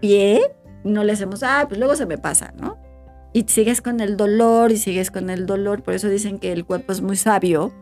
pie, 0.00 0.40
no 0.84 1.04
le 1.04 1.12
hacemos, 1.12 1.42
ah, 1.42 1.66
pues 1.68 1.78
luego 1.78 1.96
se 1.96 2.06
me 2.06 2.18
pasa, 2.18 2.52
¿no? 2.58 2.78
Y 3.32 3.42
sigues 3.48 3.82
con 3.82 4.00
el 4.00 4.16
dolor 4.16 4.72
y 4.72 4.76
sigues 4.76 5.10
con 5.10 5.30
el 5.30 5.46
dolor, 5.46 5.82
por 5.82 5.94
eso 5.94 6.08
dicen 6.08 6.38
que 6.38 6.52
el 6.52 6.64
cuerpo 6.64 6.92
es 6.92 7.02
muy 7.02 7.16
sabio 7.16 7.72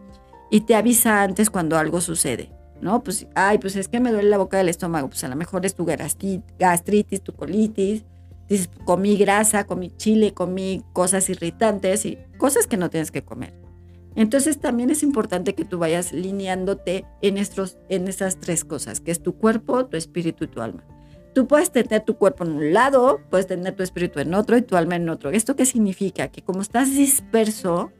y 0.51 0.63
te 0.63 0.75
avisa 0.75 1.23
antes 1.23 1.51
cuando 1.51 1.79
algo 1.79 2.01
sucede, 2.01 2.51
¿no? 2.81 3.03
Pues, 3.03 3.27
ay, 3.35 3.59
pues 3.59 3.77
es 3.77 3.89
que 3.89 4.01
me 4.01 4.13
duele 4.13 4.29
la 4.29 4.39
boca 4.39 4.59
del 4.59 4.69
estómago, 4.69 5.09
pues 5.09 5.25
a 5.25 5.29
lo 5.29 5.37
mejor 5.37 5.65
es 5.67 5.75
tu 5.75 5.85
gastritis, 5.85 7.23
tu 7.23 7.33
colitis, 7.35 8.05
dices, 8.49 8.71
comí 8.85 9.17
grasa, 9.17 9.65
comí 9.65 9.91
chile, 9.97 10.35
comí 10.35 10.83
cosas 10.93 11.29
irritantes 11.31 12.07
y 12.07 12.19
cosas 12.39 12.67
que 12.67 12.77
no 12.77 12.91
tienes 12.91 13.11
que 13.11 13.23
comer. 13.23 13.55
Entonces 14.15 14.59
también 14.59 14.89
es 14.91 15.03
importante 15.03 15.55
que 15.55 15.67
tú 15.67 15.79
vayas 15.79 16.13
lineándote 16.13 17.05
en, 17.21 17.37
estos, 17.37 17.77
en 17.91 18.09
estas 18.09 18.41
tres 18.41 18.65
cosas, 18.65 19.01
que 19.01 19.11
es 19.11 19.23
tu 19.23 19.37
cuerpo, 19.37 19.87
tu 19.87 19.97
espíritu 19.97 20.45
y 20.45 20.49
tu 20.49 20.63
alma. 20.63 20.85
Tú 21.35 21.47
puedes 21.47 21.71
tener 21.71 22.03
tu 22.03 22.17
cuerpo 22.17 22.45
en 22.45 22.53
un 22.53 22.73
lado, 22.73 23.21
puedes 23.29 23.47
tener 23.47 23.77
tu 23.77 23.83
espíritu 23.83 24.21
en 24.21 24.33
otro 24.33 24.57
y 24.57 24.63
tu 24.63 24.75
alma 24.75 24.97
en 24.97 25.11
otro. 25.11 25.29
¿Esto 25.29 25.55
qué 25.55 25.67
significa? 25.67 26.29
Que 26.29 26.41
como 26.41 26.63
estás 26.63 26.95
disperso, 26.95 27.93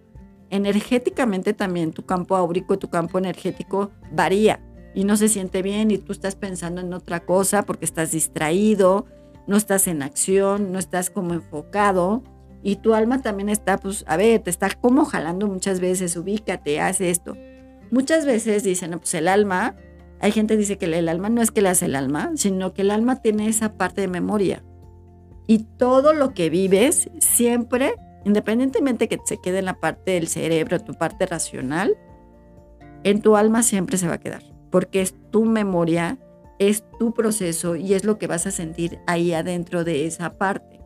energéticamente 0.49 1.53
también 1.53 1.93
tu 1.93 2.07
campo 2.07 2.35
áurico, 2.35 2.79
tu 2.79 2.89
campo 2.89 3.19
energético 3.19 3.91
varía 4.11 4.61
y 4.97 5.05
no 5.05 5.19
se 5.19 5.29
siente 5.29 5.61
bien 5.61 5.91
y 5.91 5.99
tú 5.99 6.13
estás 6.13 6.37
pensando 6.37 6.81
en 6.81 6.93
otra 6.95 7.21
cosa 7.21 7.65
porque 7.65 7.85
estás 7.85 8.13
distraído, 8.13 9.05
no 9.47 9.59
estás 9.59 9.89
en 9.89 10.03
acción, 10.03 10.73
no 10.73 10.79
estás 10.79 11.11
como 11.11 11.35
enfocado 11.35 12.25
y 12.63 12.77
tu 12.77 12.95
alma 12.95 13.21
también 13.21 13.51
está, 13.51 13.77
pues, 13.77 14.05
a 14.09 14.17
ver, 14.17 14.41
te 14.41 14.49
está 14.49 14.71
como 14.71 15.05
jalando 15.05 15.49
muchas 15.49 15.81
veces, 15.81 16.17
ubícate, 16.17 16.81
haz 16.81 17.03
esto. 17.03 17.37
Muchas 17.91 18.25
veces 18.25 18.65
dicen, 18.65 18.93
pues 18.93 19.13
el 19.13 19.29
alma, 19.29 19.77
hay 20.19 20.33
gente 20.33 20.55
que 20.55 20.61
dice 20.61 20.79
que 20.79 20.87
el 20.87 21.09
alma 21.11 21.29
no 21.29 21.43
es 21.43 21.51
que 21.51 21.61
le 21.61 21.69
hace 21.69 21.85
el 21.85 21.95
alma, 21.95 22.33
sino 22.37 22.73
que 22.73 22.81
el 22.81 22.91
alma 22.91 23.21
tiene 23.21 23.49
esa 23.49 23.75
parte 23.75 24.01
de 24.01 24.09
memoria. 24.09 24.65
Y 25.47 25.65
todo 25.77 26.15
lo 26.15 26.33
que 26.33 26.49
vives 26.49 27.11
siempre, 27.19 27.97
independientemente 28.25 29.09
que 29.09 29.19
se 29.27 29.43
quede 29.43 29.59
en 29.59 29.67
la 29.67 29.79
parte 29.79 30.13
del 30.13 30.27
cerebro, 30.27 30.81
tu 30.81 30.95
parte 30.95 31.27
racional, 31.27 31.99
en 33.05 33.21
tu 33.21 33.37
alma 33.37 33.63
siempre 33.63 33.99
se 33.99 34.09
va 34.09 34.15
a 34.15 34.21
quedar, 34.21 34.43
porque 34.77 35.01
es 35.01 35.15
tu 35.31 35.47
memoria, 35.47 36.19
es 36.59 36.85
tu 36.99 37.15
proceso 37.15 37.77
y 37.77 37.95
es 37.95 38.05
lo 38.05 38.19
que 38.19 38.27
vas 38.27 38.47
a 38.47 38.51
sentir 38.51 38.99
ahí 39.07 39.33
adentro 39.33 39.85
de 39.85 40.05
esa 40.05 40.35
parte. 40.35 40.83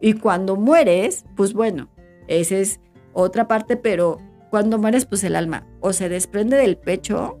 Y 0.00 0.14
cuando 0.14 0.56
mueres, 0.56 1.26
pues 1.36 1.52
bueno, 1.52 1.90
esa 2.26 2.56
es 2.56 2.80
otra 3.12 3.46
parte, 3.46 3.76
pero 3.76 4.16
cuando 4.48 4.78
mueres, 4.78 5.04
pues 5.04 5.24
el 5.24 5.36
alma 5.36 5.66
o 5.80 5.92
se 5.92 6.08
desprende 6.08 6.56
del 6.56 6.78
pecho 6.78 7.38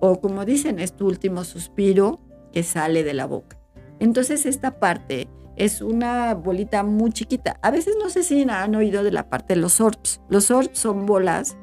o 0.00 0.20
como 0.20 0.44
dicen, 0.44 0.80
es 0.80 0.96
tu 0.96 1.06
último 1.06 1.44
suspiro 1.44 2.18
que 2.52 2.64
sale 2.64 3.04
de 3.04 3.14
la 3.14 3.26
boca. 3.26 3.60
Entonces 4.00 4.44
esta 4.44 4.80
parte 4.80 5.28
es 5.54 5.82
una 5.82 6.34
bolita 6.34 6.82
muy 6.82 7.12
chiquita. 7.12 7.60
A 7.62 7.70
veces 7.70 7.94
no 8.02 8.10
sé 8.10 8.24
si 8.24 8.42
han 8.42 8.74
oído 8.74 9.04
de 9.04 9.12
la 9.12 9.30
parte 9.30 9.54
de 9.54 9.60
los 9.60 9.80
orbs. 9.80 10.20
Los 10.28 10.50
orbs 10.50 10.76
son 10.76 11.06
bolas 11.06 11.56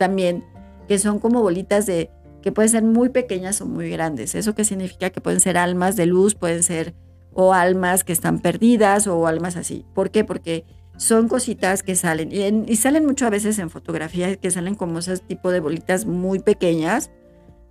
también 0.00 0.44
que 0.88 0.98
son 0.98 1.20
como 1.20 1.40
bolitas 1.40 1.86
de 1.86 2.10
que 2.42 2.52
pueden 2.52 2.70
ser 2.70 2.82
muy 2.82 3.08
pequeñas 3.08 3.60
o 3.60 3.66
muy 3.66 3.88
grandes. 3.90 4.34
Eso 4.34 4.54
que 4.54 4.64
significa 4.64 5.10
que 5.10 5.20
pueden 5.20 5.40
ser 5.40 5.56
almas 5.56 5.96
de 5.96 6.06
luz, 6.06 6.34
pueden 6.34 6.62
ser 6.62 6.94
o 7.32 7.54
almas 7.54 8.04
que 8.04 8.12
están 8.12 8.40
perdidas 8.40 9.06
o 9.06 9.26
almas 9.26 9.56
así. 9.56 9.86
¿Por 9.94 10.10
qué? 10.10 10.24
Porque 10.24 10.64
son 10.96 11.28
cositas 11.28 11.82
que 11.82 11.96
salen 11.96 12.30
y, 12.68 12.76
salen 12.76 13.06
mucho 13.06 13.26
a 13.26 13.30
veces 13.30 13.58
en 13.58 13.70
fotografías 13.70 14.36
que 14.36 14.50
salen 14.50 14.74
como 14.74 14.98
esos 14.98 15.22
tipo 15.22 15.50
de 15.50 15.60
bolitas 15.60 16.04
muy 16.06 16.38
pequeñas 16.38 17.10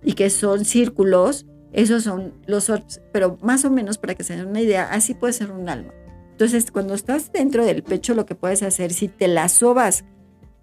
y 0.02 0.14
que 0.14 0.30
son 0.30 0.64
círculos. 0.64 1.46
Esos 1.72 2.02
son 2.02 2.34
los 2.46 2.68
orbs, 2.68 3.00
pero 3.12 3.38
más 3.40 3.64
o 3.64 3.70
menos 3.70 3.96
para 3.96 4.14
que 4.14 4.24
se 4.24 4.36
den 4.36 4.48
una 4.48 4.60
idea, 4.60 4.88
así 4.90 5.14
puede 5.14 5.32
ser 5.32 5.50
un 5.50 5.68
alma. 5.68 5.94
Entonces, 6.32 6.70
cuando 6.70 6.94
estás 6.94 7.32
dentro 7.32 7.64
del 7.64 7.82
pecho, 7.82 8.14
lo 8.14 8.26
que 8.26 8.34
puedes 8.34 8.62
hacer, 8.62 8.92
si 8.92 9.08
te 9.08 9.28
la 9.28 9.48
sobas 9.48 10.04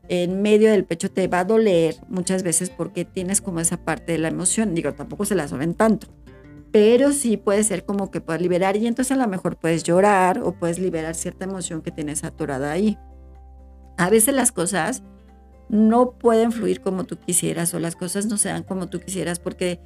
en 0.09 0.41
medio 0.41 0.71
del 0.71 0.85
pecho, 0.85 1.09
te 1.09 1.27
va 1.27 1.39
a 1.39 1.45
doler 1.45 1.95
muchas 2.09 2.43
veces 2.43 2.69
porque 2.69 3.05
tienes 3.05 3.41
como 3.41 3.59
esa 3.59 3.77
parte 3.77 4.11
de 4.11 4.17
la 4.17 4.27
emoción. 4.27 4.75
Digo, 4.75 4.93
tampoco 4.93 5.23
se 5.25 5.35
la 5.35 5.47
soben 5.47 5.73
tanto 5.75 6.07
pero 6.71 7.11
sí 7.13 7.37
puede 7.37 7.63
ser 7.63 7.83
como 7.85 8.11
que 8.11 8.21
puedes 8.21 8.41
liberar 8.41 8.77
y 8.77 8.85
entonces 8.87 9.11
a 9.11 9.21
lo 9.21 9.27
mejor 9.27 9.57
puedes 9.57 9.83
llorar 9.83 10.39
o 10.43 10.53
puedes 10.53 10.79
liberar 10.79 11.15
cierta 11.15 11.45
emoción 11.45 11.81
que 11.81 11.91
tienes 11.91 12.23
atorada 12.23 12.71
ahí. 12.71 12.97
A 13.97 14.09
veces 14.09 14.35
las 14.35 14.51
cosas 14.51 15.03
no 15.67 16.11
pueden 16.11 16.51
fluir 16.51 16.81
como 16.81 17.05
tú 17.05 17.17
quisieras 17.17 17.73
o 17.73 17.79
las 17.79 17.95
cosas 17.95 18.27
no 18.27 18.37
se 18.37 18.49
dan 18.49 18.63
como 18.63 18.87
tú 18.87 18.99
quisieras 18.99 19.39
porque 19.39 19.79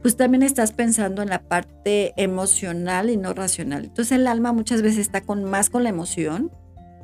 pues 0.00 0.16
también 0.16 0.42
estás 0.42 0.72
pensando 0.72 1.22
en 1.22 1.28
la 1.28 1.42
parte 1.42 2.12
emocional 2.16 3.08
y 3.08 3.16
no 3.16 3.34
racional. 3.34 3.84
Entonces 3.84 4.12
el 4.12 4.26
alma 4.26 4.52
muchas 4.52 4.82
veces 4.82 4.98
está 4.98 5.20
con 5.20 5.44
más 5.44 5.70
con 5.70 5.84
la 5.84 5.90
emoción 5.90 6.50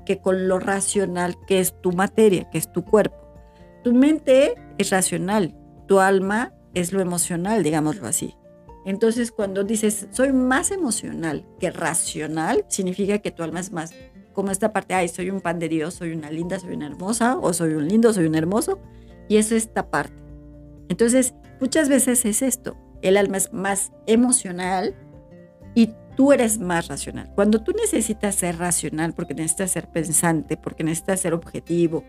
que 0.09 0.23
con 0.23 0.49
lo 0.49 0.59
racional 0.59 1.37
que 1.47 1.61
es 1.61 1.79
tu 1.83 1.93
materia, 1.93 2.49
que 2.49 2.57
es 2.57 2.73
tu 2.73 2.83
cuerpo. 2.83 3.19
Tu 3.85 3.93
mente 3.93 4.55
es 4.79 4.89
racional, 4.89 5.55
tu 5.87 6.01
alma 6.01 6.55
es 6.73 6.95
lo 6.95 7.03
emocional, 7.03 7.63
digámoslo 7.63 8.09
así. 8.09 8.35
Entonces, 8.87 9.31
cuando 9.31 9.65
dices, 9.65 10.09
soy 10.11 10.33
más 10.33 10.71
emocional 10.71 11.45
que 11.61 11.71
racional, 11.71 12.65
significa 12.69 13.19
que 13.19 13.31
tu 13.31 13.43
alma 13.43 13.61
es 13.61 13.71
más 13.71 13.93
como 14.33 14.51
esta 14.51 14.73
parte, 14.73 14.95
ay, 14.95 15.09
soy 15.09 15.29
un 15.29 15.43
pan 15.43 15.59
de 15.59 15.69
Dios, 15.69 15.93
soy 15.93 16.13
una 16.13 16.31
linda, 16.31 16.59
soy 16.59 16.73
una 16.73 16.87
hermosa, 16.87 17.37
o 17.37 17.53
soy 17.53 17.75
un 17.75 17.87
lindo, 17.87 18.15
soy 18.15 18.25
un 18.25 18.35
hermoso, 18.35 18.79
y 19.29 19.37
es 19.37 19.53
esta 19.53 19.91
parte. 19.91 20.23
Entonces, 20.89 21.35
muchas 21.61 21.91
veces 21.91 22.25
es 22.25 22.41
esto, 22.41 22.79
el 23.03 23.19
alma 23.19 23.37
es 23.37 23.53
más 23.53 23.93
emocional 24.07 24.95
y 25.75 25.91
tú 26.19 26.33
eres 26.33 26.59
más 26.59 26.89
racional. 26.89 27.31
Cuando 27.37 27.63
tú 27.63 27.71
necesitas 27.81 28.35
ser 28.35 28.59
racional, 28.59 29.15
porque 29.15 29.35
necesitas 29.35 29.71
ser 29.71 29.87
pensante, 29.87 30.57
porque 30.57 30.83
necesitas 30.83 31.21
ser 31.21 31.33
objetivo, 31.33 32.03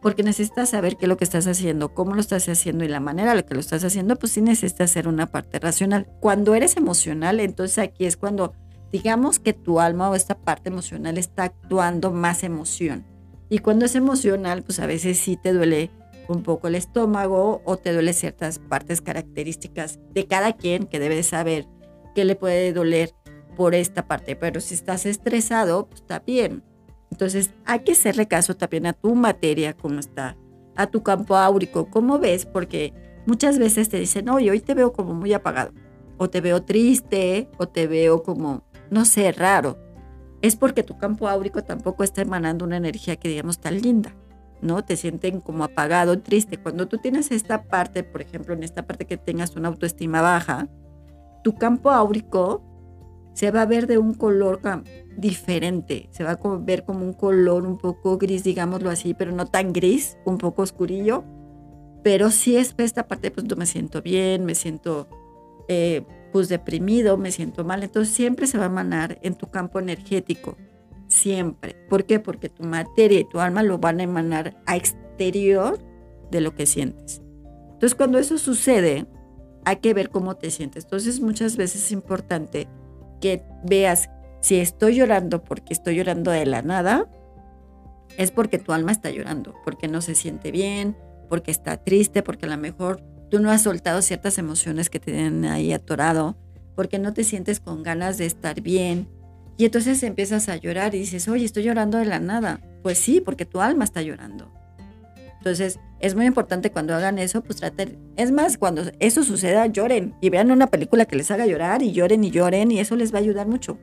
porque 0.00 0.22
necesitas 0.22 0.68
saber 0.68 0.96
qué 0.96 1.06
es 1.06 1.08
lo 1.08 1.16
que 1.16 1.24
estás 1.24 1.48
haciendo, 1.48 1.92
cómo 1.92 2.14
lo 2.14 2.20
estás 2.20 2.48
haciendo 2.48 2.84
y 2.84 2.88
la 2.88 3.00
manera 3.00 3.32
en 3.32 3.38
la 3.38 3.42
que 3.42 3.54
lo 3.54 3.60
estás 3.60 3.82
haciendo, 3.82 4.14
pues 4.14 4.30
sí 4.30 4.42
necesitas 4.42 4.92
hacer 4.92 5.08
una 5.08 5.26
parte 5.26 5.58
racional. 5.58 6.06
Cuando 6.20 6.54
eres 6.54 6.76
emocional, 6.76 7.40
entonces 7.40 7.78
aquí 7.78 8.04
es 8.04 8.16
cuando 8.16 8.52
digamos 8.92 9.40
que 9.40 9.54
tu 9.54 9.80
alma 9.80 10.08
o 10.08 10.14
esta 10.14 10.38
parte 10.38 10.68
emocional 10.68 11.18
está 11.18 11.42
actuando 11.42 12.12
más 12.12 12.44
emoción. 12.44 13.04
Y 13.48 13.58
cuando 13.58 13.86
es 13.86 13.96
emocional, 13.96 14.62
pues 14.62 14.78
a 14.78 14.86
veces 14.86 15.18
sí 15.18 15.36
te 15.36 15.52
duele 15.52 15.90
un 16.28 16.44
poco 16.44 16.68
el 16.68 16.76
estómago 16.76 17.60
o 17.64 17.76
te 17.76 17.92
duele 17.92 18.12
ciertas 18.12 18.60
partes 18.60 19.00
características 19.00 19.98
de 20.14 20.28
cada 20.28 20.52
quien 20.52 20.86
que 20.86 21.00
debe 21.00 21.24
saber 21.24 21.66
qué 22.14 22.24
le 22.24 22.36
puede 22.36 22.72
doler 22.72 23.12
por 23.58 23.74
esta 23.74 24.06
parte. 24.06 24.36
Pero 24.36 24.60
si 24.60 24.74
estás 24.74 25.04
estresado, 25.04 25.88
pues 25.88 26.02
está 26.02 26.20
bien. 26.20 26.62
Entonces 27.10 27.50
hay 27.66 27.80
que 27.80 27.92
hacerle 27.92 28.28
caso 28.28 28.56
también 28.56 28.86
a 28.86 28.92
tu 28.92 29.14
materia, 29.16 29.74
cómo 29.74 29.98
está, 29.98 30.36
a 30.76 30.86
tu 30.86 31.02
campo 31.02 31.36
áurico, 31.36 31.90
cómo 31.90 32.20
ves, 32.20 32.46
porque 32.46 32.94
muchas 33.26 33.58
veces 33.58 33.88
te 33.88 33.98
dicen, 33.98 34.28
oye, 34.28 34.50
hoy 34.52 34.60
te 34.60 34.74
veo 34.74 34.92
como 34.92 35.14
muy 35.14 35.32
apagado, 35.32 35.72
o 36.18 36.30
te 36.30 36.40
veo 36.40 36.62
triste, 36.62 37.48
o 37.58 37.66
te 37.66 37.88
veo 37.88 38.22
como, 38.22 38.62
no 38.90 39.04
sé, 39.04 39.32
raro. 39.32 39.76
Es 40.40 40.54
porque 40.54 40.84
tu 40.84 40.96
campo 40.96 41.28
áurico 41.28 41.64
tampoco 41.64 42.04
está 42.04 42.22
emanando 42.22 42.64
una 42.64 42.76
energía 42.76 43.16
que 43.16 43.28
digamos 43.28 43.58
tan 43.58 43.80
linda. 43.80 44.14
¿no? 44.60 44.84
Te 44.84 44.96
sienten 44.96 45.40
como 45.40 45.64
apagado, 45.64 46.20
triste. 46.20 46.58
Cuando 46.58 46.86
tú 46.88 46.98
tienes 46.98 47.30
esta 47.30 47.64
parte, 47.64 48.02
por 48.02 48.22
ejemplo, 48.22 48.54
en 48.54 48.62
esta 48.62 48.86
parte 48.86 49.06
que 49.06 49.16
tengas 49.16 49.56
una 49.56 49.68
autoestima 49.68 50.20
baja, 50.20 50.68
tu 51.44 51.54
campo 51.54 51.90
áurico 51.90 52.67
se 53.38 53.52
va 53.52 53.62
a 53.62 53.66
ver 53.66 53.86
de 53.86 53.98
un 53.98 54.14
color 54.14 54.60
diferente, 55.16 56.08
se 56.10 56.24
va 56.24 56.32
a 56.32 56.56
ver 56.58 56.84
como 56.84 57.04
un 57.04 57.12
color 57.12 57.64
un 57.64 57.78
poco 57.78 58.18
gris, 58.18 58.42
digámoslo 58.42 58.90
así, 58.90 59.14
pero 59.14 59.30
no 59.30 59.46
tan 59.46 59.72
gris, 59.72 60.18
un 60.24 60.38
poco 60.38 60.62
oscurillo. 60.62 61.22
Pero 62.02 62.32
sí 62.32 62.56
es 62.56 62.74
esta 62.78 63.06
parte, 63.06 63.30
pues 63.30 63.46
no 63.46 63.54
me 63.54 63.66
siento 63.66 64.02
bien, 64.02 64.44
me 64.44 64.56
siento 64.56 65.06
eh, 65.68 66.02
pues 66.32 66.48
deprimido, 66.48 67.16
me 67.16 67.30
siento 67.30 67.64
mal. 67.64 67.84
Entonces 67.84 68.12
siempre 68.12 68.48
se 68.48 68.58
va 68.58 68.64
a 68.64 68.66
emanar 68.66 69.20
en 69.22 69.36
tu 69.36 69.48
campo 69.48 69.78
energético 69.78 70.56
siempre. 71.06 71.76
¿Por 71.88 72.06
qué? 72.06 72.18
Porque 72.18 72.48
tu 72.48 72.64
materia 72.64 73.20
y 73.20 73.24
tu 73.24 73.38
alma 73.38 73.62
lo 73.62 73.78
van 73.78 74.00
a 74.00 74.02
emanar 74.02 74.60
a 74.66 74.74
exterior 74.76 75.78
de 76.32 76.40
lo 76.40 76.56
que 76.56 76.66
sientes. 76.66 77.22
Entonces, 77.74 77.94
cuando 77.94 78.18
eso 78.18 78.36
sucede, 78.36 79.06
hay 79.64 79.76
que 79.76 79.94
ver 79.94 80.10
cómo 80.10 80.34
te 80.34 80.50
sientes. 80.50 80.82
Entonces, 80.82 81.20
muchas 81.20 81.56
veces 81.56 81.84
es 81.84 81.92
importante 81.92 82.66
que 83.20 83.44
veas 83.64 84.10
si 84.40 84.56
estoy 84.56 84.96
llorando 84.96 85.42
porque 85.44 85.72
estoy 85.72 85.96
llorando 85.96 86.30
de 86.30 86.46
la 86.46 86.62
nada, 86.62 87.06
es 88.16 88.30
porque 88.30 88.58
tu 88.58 88.72
alma 88.72 88.92
está 88.92 89.10
llorando, 89.10 89.54
porque 89.64 89.88
no 89.88 90.00
se 90.00 90.14
siente 90.14 90.50
bien, 90.50 90.96
porque 91.28 91.50
está 91.50 91.76
triste, 91.76 92.22
porque 92.22 92.46
a 92.46 92.48
lo 92.48 92.56
mejor 92.56 93.02
tú 93.30 93.40
no 93.40 93.50
has 93.50 93.62
soltado 93.62 94.02
ciertas 94.02 94.38
emociones 94.38 94.90
que 94.90 95.00
te 95.00 95.12
tienen 95.12 95.44
ahí 95.44 95.72
atorado, 95.72 96.36
porque 96.74 96.98
no 96.98 97.12
te 97.12 97.24
sientes 97.24 97.60
con 97.60 97.82
ganas 97.82 98.18
de 98.18 98.26
estar 98.26 98.60
bien, 98.60 99.08
y 99.58 99.64
entonces 99.64 100.00
empiezas 100.04 100.48
a 100.48 100.56
llorar 100.56 100.94
y 100.94 101.00
dices, 101.00 101.26
oye, 101.26 101.44
estoy 101.44 101.64
llorando 101.64 101.98
de 101.98 102.04
la 102.04 102.20
nada. 102.20 102.60
Pues 102.84 102.96
sí, 102.96 103.20
porque 103.20 103.44
tu 103.44 103.60
alma 103.60 103.82
está 103.82 104.02
llorando. 104.02 104.52
Entonces, 105.38 105.80
es 106.00 106.14
muy 106.14 106.26
importante 106.26 106.70
cuando 106.70 106.94
hagan 106.94 107.18
eso, 107.18 107.42
pues 107.42 107.58
traten. 107.58 107.98
Es 108.16 108.30
más, 108.32 108.58
cuando 108.58 108.82
eso 108.98 109.22
suceda, 109.24 109.66
lloren 109.66 110.14
y 110.20 110.30
vean 110.30 110.50
una 110.50 110.66
película 110.66 111.06
que 111.06 111.16
les 111.16 111.30
haga 111.30 111.46
llorar 111.46 111.82
y 111.82 111.92
lloren 111.92 112.24
y 112.24 112.30
lloren 112.30 112.70
y 112.70 112.80
eso 112.80 112.96
les 112.96 113.12
va 113.12 113.18
a 113.18 113.22
ayudar 113.22 113.46
mucho. 113.46 113.78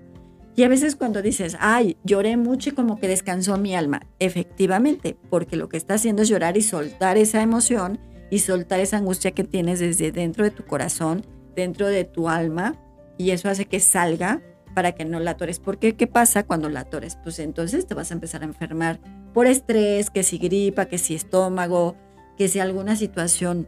Y 0.57 0.63
a 0.63 0.69
veces 0.69 0.95
cuando 0.95 1.21
dices, 1.21 1.57
ay, 1.59 1.97
lloré 2.03 2.38
mucho 2.38 2.69
y 2.69 2.74
como 2.74 2.97
que 2.97 3.09
descansó 3.09 3.57
mi 3.57 3.75
alma, 3.75 4.03
efectivamente, 4.19 5.17
porque 5.29 5.57
lo 5.57 5.67
que 5.67 5.75
está 5.75 5.95
haciendo 5.95 6.21
es 6.21 6.29
llorar 6.29 6.55
y 6.55 6.62
soltar 6.62 7.17
esa 7.17 7.41
emoción 7.41 8.00
y 8.29 8.39
soltar 8.39 8.79
esa 8.79 8.97
angustia 8.97 9.31
que 9.31 9.43
tienes 9.43 9.79
desde 9.79 10.13
dentro 10.13 10.45
de 10.45 10.51
tu 10.51 10.63
corazón, 10.63 11.25
dentro 11.55 11.88
de 11.88 12.05
tu 12.05 12.29
alma, 12.29 12.75
y 13.17 13.31
eso 13.31 13.50
hace 13.50 13.65
que 13.65 13.81
salga 13.81 14.41
para 14.74 14.93
que 14.93 15.03
no 15.03 15.19
la 15.19 15.31
atores. 15.31 15.59
Porque 15.59 15.95
¿qué 15.95 16.07
pasa 16.07 16.43
cuando 16.43 16.69
la 16.69 16.81
atores? 16.81 17.17
Pues 17.21 17.39
entonces 17.39 17.85
te 17.85 17.93
vas 17.93 18.12
a 18.12 18.13
empezar 18.13 18.41
a 18.41 18.45
enfermar 18.45 19.00
por 19.36 19.48
estrés, 19.48 20.10
que 20.10 20.24
si 20.24 20.38
gripa, 20.38 20.86
que 20.86 20.98
si 20.98 21.13
estómago, 21.13 21.98
que 22.38 22.48
si 22.48 22.60
alguna 22.60 22.96
situación 22.96 23.67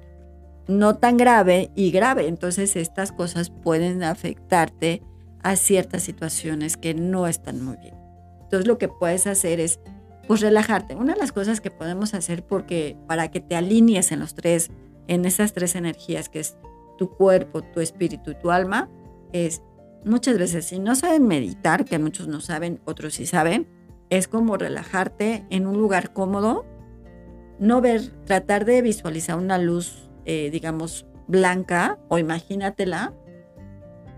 no 0.70 0.96
tan 0.96 1.18
grave 1.18 1.72
y 1.76 1.92
grave. 1.92 2.30
Entonces 2.30 2.78
estas 2.78 3.12
cosas 3.12 3.50
pueden 3.50 4.02
afectarte 4.02 5.04
a 5.44 5.58
ciertas 5.58 6.04
situaciones 6.04 6.78
que 6.78 6.94
no 6.94 7.28
están 7.28 7.62
muy 7.62 7.76
bien. 7.76 7.96
Entonces 8.44 8.66
lo 8.66 8.78
que 8.78 8.88
puedes 8.88 9.28
hacer 9.28 9.60
es 9.60 9.82
pues 10.26 10.40
relajarte. 10.40 10.96
Una 10.96 11.16
de 11.16 11.20
las 11.20 11.34
cosas 11.34 11.60
que 11.60 11.70
podemos 11.70 12.14
hacer 12.14 12.46
porque 12.48 12.96
para 13.06 13.30
que 13.30 13.42
te 13.42 13.58
alinees 13.58 14.14
en 14.14 14.20
los 14.20 14.36
tres 14.36 14.72
en 15.08 15.26
esas 15.26 15.52
tres 15.52 15.76
energías 15.76 16.30
que 16.30 16.40
es 16.40 16.56
tu 16.98 17.10
cuerpo, 17.10 17.62
tu 17.62 17.82
espíritu 17.82 18.32
y 18.32 18.36
tu 18.36 18.52
alma 18.52 18.90
es 19.34 19.62
muchas 20.06 20.38
veces 20.38 20.64
si 20.64 20.80
no 20.80 20.96
saben 20.96 21.28
meditar, 21.28 21.84
que 21.84 22.00
muchos 22.00 22.30
no 22.30 22.40
saben, 22.40 22.80
otros 22.86 23.16
sí 23.16 23.26
saben, 23.26 23.68
es 24.10 24.28
como 24.28 24.58
relajarte 24.58 25.46
en 25.50 25.68
un 25.68 25.78
lugar 25.78 26.14
cómodo, 26.14 26.66
no 27.60 27.82
ver, 27.82 28.10
tratar 28.26 28.66
de 28.66 28.82
visualizar 28.82 29.38
una 29.38 29.58
luz, 29.58 30.10
eh, 30.26 30.50
digamos, 30.52 31.06
blanca 31.28 32.00
o 32.08 32.18
imagínatela. 32.18 33.14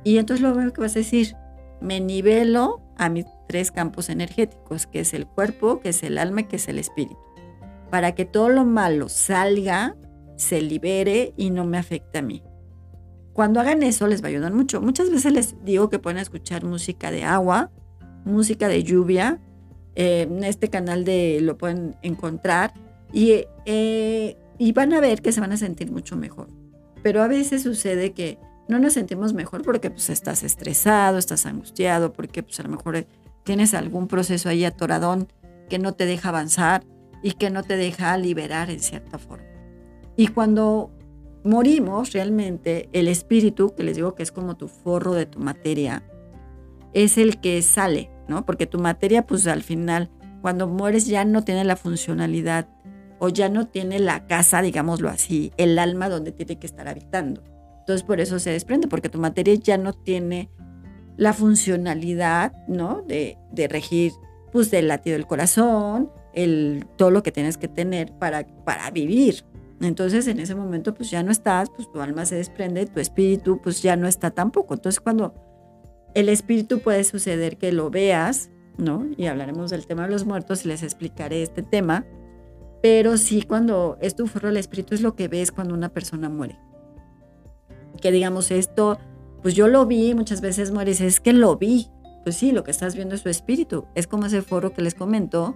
Y 0.03 0.17
entonces 0.17 0.41
lo 0.43 0.73
que 0.73 0.81
vas 0.81 0.95
a 0.95 0.99
decir, 0.99 1.35
me 1.81 1.99
nivelo 1.99 2.81
a 2.97 3.09
mis 3.09 3.25
tres 3.47 3.71
campos 3.71 4.09
energéticos, 4.09 4.87
que 4.87 4.99
es 4.99 5.13
el 5.13 5.25
cuerpo, 5.25 5.79
que 5.79 5.89
es 5.89 6.03
el 6.03 6.17
alma 6.17 6.41
y 6.41 6.43
que 6.45 6.57
es 6.57 6.67
el 6.67 6.77
espíritu, 6.79 7.17
para 7.89 8.13
que 8.13 8.25
todo 8.25 8.49
lo 8.49 8.65
malo 8.65 9.09
salga, 9.09 9.95
se 10.35 10.61
libere 10.61 11.33
y 11.37 11.49
no 11.49 11.65
me 11.65 11.77
afecte 11.77 12.19
a 12.19 12.21
mí. 12.21 12.43
Cuando 13.33 13.59
hagan 13.59 13.83
eso 13.83 14.07
les 14.07 14.21
va 14.21 14.27
a 14.27 14.29
ayudar 14.29 14.53
mucho. 14.53 14.81
Muchas 14.81 15.09
veces 15.09 15.31
les 15.31 15.55
digo 15.63 15.89
que 15.89 15.99
pueden 15.99 16.19
escuchar 16.19 16.65
música 16.65 17.09
de 17.09 17.23
agua, 17.23 17.71
música 18.25 18.67
de 18.67 18.83
lluvia. 18.83 19.39
En 19.95 20.43
este 20.43 20.69
canal 20.69 21.03
de, 21.03 21.39
lo 21.41 21.57
pueden 21.57 21.95
encontrar 22.01 22.73
y, 23.11 23.45
eh, 23.65 24.37
y 24.57 24.71
van 24.71 24.93
a 24.93 24.99
ver 24.99 25.21
que 25.21 25.31
se 25.31 25.41
van 25.41 25.51
a 25.51 25.57
sentir 25.57 25.91
mucho 25.91 26.15
mejor. 26.15 26.47
Pero 27.01 27.21
a 27.21 27.27
veces 27.27 27.63
sucede 27.63 28.13
que 28.13 28.37
no 28.67 28.79
nos 28.79 28.93
sentimos 28.93 29.33
mejor 29.33 29.63
porque 29.63 29.89
pues, 29.89 30.09
estás 30.09 30.43
estresado, 30.43 31.17
estás 31.17 31.45
angustiado, 31.45 32.13
porque 32.13 32.43
pues, 32.43 32.59
a 32.59 32.63
lo 32.63 32.69
mejor 32.69 33.07
tienes 33.43 33.73
algún 33.73 34.07
proceso 34.07 34.47
ahí 34.47 34.63
atoradón 34.63 35.27
que 35.69 35.79
no 35.79 35.93
te 35.93 36.05
deja 36.05 36.29
avanzar 36.29 36.85
y 37.23 37.33
que 37.33 37.49
no 37.49 37.63
te 37.63 37.77
deja 37.77 38.15
liberar 38.17 38.69
en 38.69 38.79
cierta 38.79 39.17
forma. 39.17 39.47
Y 40.15 40.27
cuando 40.27 40.91
morimos 41.43 42.11
realmente, 42.11 42.89
el 42.93 43.07
espíritu, 43.07 43.73
que 43.75 43.83
les 43.83 43.95
digo 43.95 44.15
que 44.15 44.23
es 44.23 44.31
como 44.31 44.57
tu 44.57 44.67
forro 44.67 45.13
de 45.13 45.25
tu 45.25 45.39
materia, 45.39 46.03
es 46.93 47.17
el 47.17 47.39
que 47.39 47.61
sale, 47.61 48.09
¿no? 48.29 48.45
Porque 48.45 48.67
tu 48.67 48.79
materia, 48.79 49.25
pues 49.25 49.47
al 49.47 49.63
final, 49.63 50.09
cuando 50.41 50.67
mueres 50.67 51.07
ya 51.07 51.25
no 51.25 51.43
tiene 51.43 51.63
la 51.63 51.75
funcionalidad 51.75 52.67
o 53.19 53.29
ya 53.29 53.49
no 53.49 53.67
tiene 53.67 53.99
la 53.99 54.27
casa, 54.27 54.61
digámoslo 54.61 55.09
así, 55.09 55.51
el 55.57 55.77
alma 55.77 56.07
donde 56.07 56.31
tiene 56.31 56.57
que 56.57 56.67
estar 56.67 56.87
habitando. 56.87 57.43
Entonces 57.79 58.03
por 58.03 58.21
eso 58.21 58.39
se 58.39 58.51
desprende, 58.51 58.87
porque 58.87 59.09
tu 59.09 59.19
materia 59.19 59.55
ya 59.55 59.77
no 59.77 59.93
tiene 59.93 60.49
la 61.17 61.33
funcionalidad, 61.33 62.53
¿no? 62.67 63.01
De, 63.01 63.37
de 63.51 63.67
regir, 63.67 64.13
pues, 64.53 64.71
del 64.71 64.87
latido 64.87 65.17
del 65.17 65.27
corazón, 65.27 66.09
el, 66.33 66.85
todo 66.95 67.11
lo 67.11 67.23
que 67.23 67.33
tienes 67.33 67.57
que 67.57 67.67
tener 67.67 68.13
para, 68.13 68.47
para 68.63 68.89
vivir, 68.91 69.43
entonces 69.81 70.27
en 70.27 70.39
ese 70.39 70.55
momento 70.55 70.93
pues 70.93 71.09
ya 71.09 71.23
no 71.23 71.31
estás, 71.31 71.69
pues 71.69 71.89
tu 71.91 72.01
alma 72.01 72.25
se 72.25 72.35
desprende, 72.35 72.85
tu 72.85 72.99
espíritu 72.99 73.61
pues 73.61 73.81
ya 73.81 73.95
no 73.95 74.07
está 74.07 74.31
tampoco. 74.31 74.73
Entonces 74.73 74.99
cuando 74.99 75.33
el 76.13 76.29
espíritu 76.29 76.79
puede 76.79 77.03
suceder 77.03 77.57
que 77.57 77.71
lo 77.71 77.89
veas, 77.89 78.49
¿no? 78.77 79.05
Y 79.17 79.27
hablaremos 79.27 79.69
del 79.69 79.85
tema 79.85 80.03
de 80.03 80.11
los 80.11 80.25
muertos 80.25 80.65
y 80.65 80.69
les 80.69 80.83
explicaré 80.83 81.43
este 81.43 81.63
tema. 81.63 82.05
Pero 82.81 83.17
sí 83.17 83.41
cuando 83.41 83.97
es 84.01 84.15
tu 84.15 84.27
forro 84.27 84.49
el 84.49 84.57
espíritu 84.57 84.95
es 84.95 85.01
lo 85.01 85.15
que 85.15 85.27
ves 85.27 85.51
cuando 85.51 85.73
una 85.73 85.89
persona 85.89 86.29
muere. 86.29 86.57
Que 88.01 88.11
digamos 88.11 88.51
esto, 88.51 88.97
pues 89.41 89.53
yo 89.53 89.67
lo 89.67 89.85
vi, 89.85 90.13
muchas 90.15 90.41
veces 90.41 90.71
mueres, 90.71 91.01
es 91.01 91.19
que 91.19 91.33
lo 91.33 91.57
vi. 91.57 91.87
Pues 92.23 92.35
sí, 92.35 92.51
lo 92.51 92.63
que 92.63 92.71
estás 92.71 92.95
viendo 92.95 93.15
es 93.15 93.21
su 93.21 93.29
espíritu. 93.29 93.85
Es 93.95 94.07
como 94.07 94.25
ese 94.25 94.41
foro 94.41 94.73
que 94.73 94.81
les 94.81 94.95
comento 94.95 95.55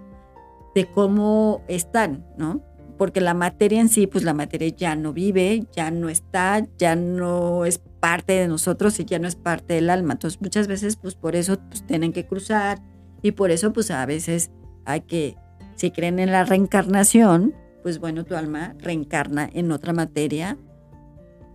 de 0.75 0.89
cómo 0.89 1.61
están, 1.67 2.25
¿no? 2.37 2.61
Porque 2.97 3.21
la 3.21 3.33
materia 3.33 3.81
en 3.81 3.89
sí, 3.89 4.07
pues 4.07 4.23
la 4.23 4.33
materia 4.33 4.69
ya 4.69 4.95
no 4.95 5.13
vive, 5.13 5.65
ya 5.75 5.91
no 5.91 6.09
está, 6.09 6.65
ya 6.77 6.95
no 6.95 7.65
es 7.65 7.79
parte 7.99 8.33
de 8.33 8.47
nosotros 8.47 8.99
y 8.99 9.05
ya 9.05 9.19
no 9.19 9.27
es 9.27 9.35
parte 9.35 9.73
del 9.73 9.89
alma. 9.89 10.13
Entonces 10.13 10.41
muchas 10.41 10.67
veces, 10.67 10.95
pues 10.97 11.15
por 11.15 11.35
eso 11.35 11.57
pues, 11.69 11.85
tienen 11.85 12.13
que 12.13 12.25
cruzar 12.25 12.81
y 13.21 13.31
por 13.31 13.51
eso, 13.51 13.73
pues 13.73 13.89
a 13.91 14.05
veces 14.05 14.51
hay 14.85 15.01
que, 15.01 15.35
si 15.75 15.91
creen 15.91 16.19
en 16.19 16.31
la 16.31 16.43
reencarnación, 16.43 17.55
pues 17.81 17.99
bueno, 17.99 18.23
tu 18.25 18.35
alma 18.35 18.75
reencarna 18.79 19.49
en 19.51 19.71
otra 19.71 19.93
materia. 19.93 20.57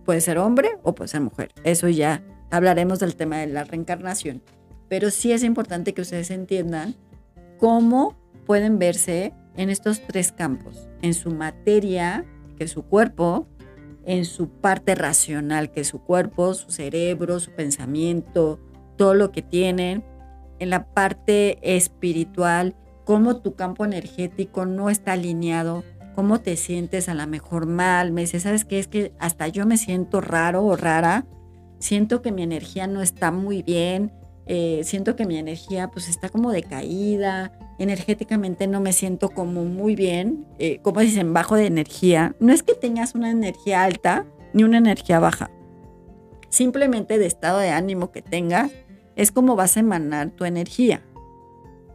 Puede 0.05 0.21
ser 0.21 0.37
hombre 0.37 0.69
o 0.83 0.95
puede 0.95 1.07
ser 1.07 1.21
mujer. 1.21 1.51
Eso 1.63 1.87
ya 1.87 2.23
hablaremos 2.51 2.99
del 2.99 3.15
tema 3.15 3.37
de 3.37 3.47
la 3.47 3.63
reencarnación. 3.63 4.41
Pero 4.87 5.11
sí 5.11 5.31
es 5.31 5.43
importante 5.43 5.93
que 5.93 6.01
ustedes 6.01 6.31
entiendan 6.31 6.95
cómo 7.59 8.17
pueden 8.45 8.79
verse 8.79 9.33
en 9.59 9.69
estos 9.69 10.01
tres 10.07 10.31
campos, 10.31 10.87
en 11.01 11.13
su 11.13 11.31
materia, 11.31 12.25
que 12.57 12.63
es 12.63 12.71
su 12.71 12.83
cuerpo, 12.83 13.47
en 14.05 14.25
su 14.25 14.49
parte 14.49 14.95
racional, 14.95 15.71
que 15.71 15.81
es 15.81 15.87
su 15.87 16.01
cuerpo, 16.01 16.53
su 16.53 16.71
cerebro, 16.71 17.39
su 17.39 17.51
pensamiento, 17.51 18.59
todo 18.97 19.13
lo 19.13 19.31
que 19.31 19.41
tienen, 19.41 20.03
en 20.59 20.69
la 20.69 20.85
parte 20.87 21.59
espiritual, 21.61 22.75
cómo 23.05 23.41
tu 23.41 23.55
campo 23.55 23.85
energético 23.85 24.65
no 24.65 24.89
está 24.89 25.13
alineado 25.13 25.83
cómo 26.19 26.41
te 26.41 26.57
sientes 26.57 27.07
a 27.07 27.13
lo 27.13 27.25
mejor 27.27 27.65
mal. 27.65 28.11
Me 28.11 28.21
dice, 28.21 28.41
¿sabes 28.41 28.65
qué? 28.65 28.77
Es 28.77 28.89
que 28.89 29.13
hasta 29.19 29.47
yo 29.47 29.65
me 29.65 29.77
siento 29.77 30.19
raro 30.19 30.65
o 30.65 30.75
rara. 30.75 31.25
Siento 31.79 32.21
que 32.21 32.33
mi 32.33 32.43
energía 32.43 32.87
no 32.87 33.01
está 33.01 33.31
muy 33.31 33.63
bien. 33.63 34.11
Eh, 34.45 34.81
siento 34.83 35.15
que 35.15 35.25
mi 35.25 35.37
energía 35.37 35.89
pues 35.91 36.09
está 36.09 36.27
como 36.27 36.51
decaída. 36.51 37.53
Energéticamente 37.79 38.67
no 38.67 38.81
me 38.81 38.93
siento 38.93 39.29
como 39.29 39.63
muy 39.63 39.95
bien. 39.95 40.45
Eh, 40.59 40.79
como 40.81 40.99
dicen, 40.99 41.33
bajo 41.33 41.55
de 41.55 41.65
energía. 41.65 42.35
No 42.39 42.53
es 42.53 42.61
que 42.61 42.73
tengas 42.73 43.15
una 43.15 43.31
energía 43.31 43.83
alta 43.83 44.25
ni 44.53 44.63
una 44.63 44.77
energía 44.77 45.19
baja. 45.19 45.49
Simplemente 46.49 47.17
de 47.17 47.25
estado 47.25 47.59
de 47.59 47.69
ánimo 47.69 48.11
que 48.11 48.21
tengas 48.21 48.71
es 49.15 49.31
como 49.31 49.55
vas 49.55 49.77
a 49.77 49.79
emanar 49.79 50.31
tu 50.31 50.45
energía. 50.45 51.01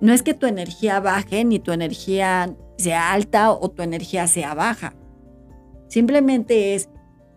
No 0.00 0.12
es 0.12 0.22
que 0.22 0.34
tu 0.34 0.46
energía 0.46 1.00
baje 1.00 1.44
ni 1.44 1.58
tu 1.58 1.72
energía 1.72 2.54
sea 2.76 3.12
alta 3.12 3.52
o 3.52 3.70
tu 3.70 3.82
energía 3.82 4.26
sea 4.26 4.54
baja. 4.54 4.94
Simplemente 5.88 6.74
es 6.74 6.88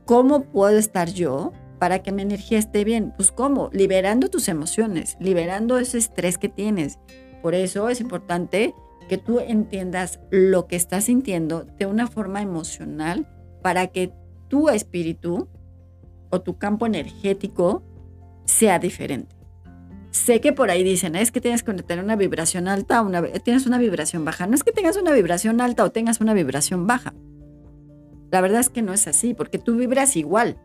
cómo 0.05 0.43
puedo 0.43 0.77
estar 0.77 1.09
yo 1.09 1.53
para 1.79 1.99
que 1.99 2.11
mi 2.11 2.21
energía 2.21 2.59
esté 2.59 2.83
bien. 2.83 3.13
Pues 3.15 3.31
cómo, 3.31 3.69
liberando 3.71 4.29
tus 4.29 4.47
emociones, 4.47 5.17
liberando 5.19 5.77
ese 5.77 5.97
estrés 5.97 6.37
que 6.37 6.49
tienes. 6.49 6.99
Por 7.41 7.55
eso 7.55 7.89
es 7.89 8.01
importante 8.01 8.73
que 9.07 9.17
tú 9.17 9.39
entiendas 9.39 10.19
lo 10.31 10.67
que 10.67 10.75
estás 10.75 11.05
sintiendo 11.05 11.65
de 11.77 11.85
una 11.85 12.07
forma 12.07 12.41
emocional 12.41 13.27
para 13.61 13.87
que 13.87 14.11
tu 14.47 14.69
espíritu 14.69 15.47
o 16.29 16.41
tu 16.41 16.57
campo 16.57 16.85
energético 16.85 17.83
sea 18.45 18.79
diferente. 18.79 19.35
Sé 20.11 20.41
que 20.41 20.51
por 20.51 20.71
ahí 20.71 20.83
dicen, 20.83 21.15
es 21.15 21.31
que 21.31 21.41
tienes 21.41 21.63
que 21.63 21.73
tener 21.73 22.03
una 22.03 22.15
vibración 22.15 22.67
alta 22.67 23.05
tienes 23.43 23.65
una 23.65 23.77
vibración 23.77 24.25
baja. 24.25 24.47
No 24.47 24.55
es 24.55 24.63
que 24.63 24.71
tengas 24.71 24.97
una 24.97 25.13
vibración 25.13 25.61
alta 25.61 25.83
o 25.83 25.91
tengas 25.91 26.21
una 26.21 26.33
vibración 26.33 26.87
baja. 26.87 27.13
La 28.31 28.41
verdad 28.41 28.59
es 28.59 28.69
que 28.69 28.81
no 28.81 28.93
es 28.93 29.07
así, 29.07 29.33
porque 29.33 29.57
tú 29.57 29.77
vibras 29.77 30.15
igual, 30.17 30.57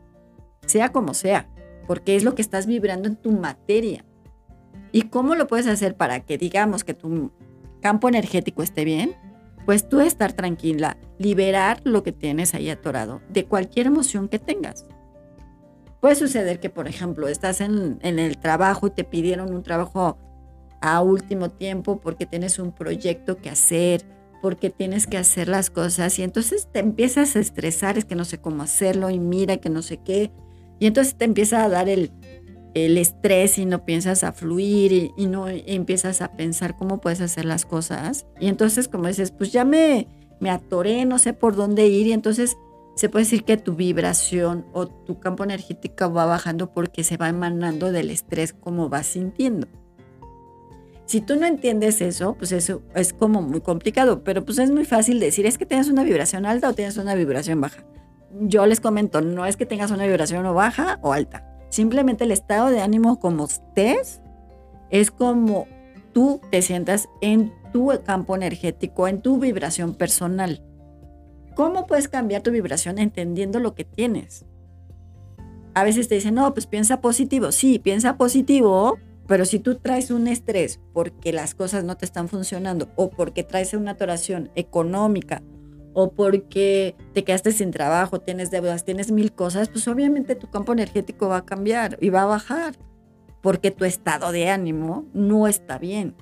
sea 0.66 0.90
como 0.90 1.14
sea, 1.14 1.48
porque 1.86 2.16
es 2.16 2.24
lo 2.24 2.34
que 2.34 2.42
estás 2.42 2.66
vibrando 2.66 3.08
en 3.08 3.16
tu 3.16 3.30
materia. 3.30 4.04
¿Y 4.92 5.02
cómo 5.02 5.34
lo 5.34 5.46
puedes 5.46 5.66
hacer 5.66 5.96
para 5.96 6.20
que 6.20 6.38
digamos 6.38 6.84
que 6.84 6.94
tu 6.94 7.32
campo 7.80 8.08
energético 8.08 8.62
esté 8.62 8.84
bien? 8.84 9.14
Pues 9.64 9.88
tú 9.88 10.00
estar 10.00 10.32
tranquila, 10.32 10.98
liberar 11.18 11.80
lo 11.84 12.02
que 12.02 12.12
tienes 12.12 12.54
ahí 12.54 12.68
atorado 12.68 13.20
de 13.28 13.44
cualquier 13.44 13.86
emoción 13.86 14.28
que 14.28 14.38
tengas. 14.38 14.86
Puede 16.00 16.16
suceder 16.16 16.58
que, 16.58 16.68
por 16.68 16.88
ejemplo, 16.88 17.28
estás 17.28 17.60
en, 17.60 18.00
el 18.02 18.38
trabajo 18.38 18.88
y 18.88 18.90
te 18.90 19.04
pidieron 19.04 19.54
un 19.54 19.62
trabajo 19.62 20.18
a 20.80 21.00
último 21.00 21.48
tiempo 21.48 22.00
porque 22.00 22.26
tienes 22.26 22.58
un 22.58 22.72
proyecto 22.72 23.36
que 23.36 23.50
hacer, 23.50 24.04
porque 24.42 24.68
tienes 24.68 25.06
que 25.06 25.16
hacer 25.16 25.46
las 25.46 25.70
cosas 25.70 26.18
y 26.18 26.24
entonces 26.24 26.66
te 26.72 26.80
empiezas 26.80 27.36
a 27.36 27.38
estresar, 27.38 27.98
es 27.98 28.04
que 28.04 28.16
no 28.16 28.24
sé 28.24 28.38
cómo 28.38 28.64
hacerlo 28.64 29.10
y 29.10 29.20
mira 29.20 29.58
que 29.58 29.70
no 29.70 29.80
sé 29.80 29.98
qué. 29.98 30.32
Y 30.80 30.86
entonces 30.86 31.14
te 31.14 31.24
empieza 31.24 31.62
a 31.62 31.68
dar 31.68 31.88
el, 31.88 32.10
el 32.74 32.98
estrés 32.98 33.58
y 33.58 33.66
no 33.66 33.84
piensas 33.84 34.24
a 34.24 34.32
fluir 34.32 35.12
y, 35.16 35.26
no 35.26 35.48
empiezas 35.48 36.22
a 36.22 36.32
pensar 36.32 36.76
cómo 36.76 37.00
puedes 37.00 37.20
hacer 37.20 37.44
las 37.44 37.66
cosas. 37.66 38.26
Y 38.40 38.48
entonces 38.48 38.88
como 38.88 39.08
dices, 39.08 39.30
pues 39.30 39.52
ya 39.52 39.64
me, 39.64 40.08
me 40.40 40.50
atoré, 40.50 41.04
no 41.04 41.18
sé 41.18 41.32
por 41.32 41.54
dónde 41.56 41.86
ir 41.86 42.06
y 42.06 42.12
entonces 42.12 42.56
se 42.94 43.08
puede 43.08 43.24
decir 43.24 43.44
que 43.44 43.56
tu 43.56 43.74
vibración 43.74 44.66
o 44.72 44.86
tu 44.86 45.18
campo 45.18 45.44
energético 45.44 46.12
va 46.12 46.26
bajando 46.26 46.72
porque 46.72 47.04
se 47.04 47.16
va 47.16 47.28
emanando 47.28 47.90
del 47.90 48.10
estrés 48.10 48.52
como 48.52 48.88
vas 48.88 49.06
sintiendo. 49.06 49.66
Si 51.06 51.20
tú 51.20 51.36
no 51.36 51.46
entiendes 51.46 52.00
eso, 52.00 52.34
pues 52.38 52.52
eso 52.52 52.82
es 52.94 53.12
como 53.12 53.42
muy 53.42 53.60
complicado, 53.60 54.24
pero 54.24 54.44
pues 54.44 54.58
es 54.58 54.70
muy 54.70 54.84
fácil 54.84 55.20
decir, 55.20 55.46
es 55.46 55.58
que 55.58 55.66
tienes 55.66 55.88
una 55.88 56.04
vibración 56.04 56.46
alta 56.46 56.68
o 56.68 56.74
tienes 56.74 56.96
una 56.96 57.14
vibración 57.14 57.60
baja. 57.60 57.84
Yo 58.40 58.64
les 58.66 58.80
comento, 58.80 59.20
no 59.20 59.44
es 59.44 59.56
que 59.56 59.66
tengas 59.66 59.90
una 59.90 60.06
vibración 60.06 60.46
o 60.46 60.54
baja 60.54 60.98
o 61.02 61.12
alta. 61.12 61.51
Simplemente 61.72 62.24
el 62.24 62.32
estado 62.32 62.68
de 62.68 62.82
ánimo 62.82 63.18
como 63.18 63.46
estés 63.46 64.20
es 64.90 65.10
como 65.10 65.66
tú 66.12 66.38
te 66.50 66.60
sientas 66.60 67.08
en 67.22 67.50
tu 67.72 67.90
campo 68.04 68.36
energético, 68.36 69.08
en 69.08 69.22
tu 69.22 69.38
vibración 69.38 69.94
personal. 69.94 70.62
¿Cómo 71.54 71.86
puedes 71.86 72.08
cambiar 72.08 72.42
tu 72.42 72.50
vibración 72.50 72.98
entendiendo 72.98 73.58
lo 73.58 73.74
que 73.74 73.86
tienes? 73.86 74.44
A 75.72 75.82
veces 75.82 76.08
te 76.08 76.16
dicen, 76.16 76.34
no, 76.34 76.52
pues 76.52 76.66
piensa 76.66 77.00
positivo. 77.00 77.52
Sí, 77.52 77.78
piensa 77.78 78.18
positivo, 78.18 78.98
pero 79.26 79.46
si 79.46 79.58
tú 79.58 79.76
traes 79.76 80.10
un 80.10 80.28
estrés 80.28 80.78
porque 80.92 81.32
las 81.32 81.54
cosas 81.54 81.84
no 81.84 81.96
te 81.96 82.04
están 82.04 82.28
funcionando 82.28 82.90
o 82.96 83.08
porque 83.08 83.44
traes 83.44 83.72
una 83.72 83.92
atoración 83.92 84.50
económica 84.56 85.40
o 85.94 86.12
porque 86.12 86.94
te 87.12 87.24
quedaste 87.24 87.52
sin 87.52 87.70
trabajo, 87.70 88.20
tienes 88.20 88.50
deudas, 88.50 88.84
tienes 88.84 89.10
mil 89.10 89.32
cosas, 89.32 89.68
pues 89.68 89.86
obviamente 89.88 90.34
tu 90.34 90.48
campo 90.48 90.72
energético 90.72 91.28
va 91.28 91.38
a 91.38 91.44
cambiar 91.44 91.98
y 92.00 92.10
va 92.10 92.22
a 92.22 92.26
bajar 92.26 92.74
porque 93.42 93.70
tu 93.70 93.84
estado 93.84 94.32
de 94.32 94.48
ánimo 94.48 95.04
no 95.12 95.48
está 95.48 95.78
bien. 95.78 96.14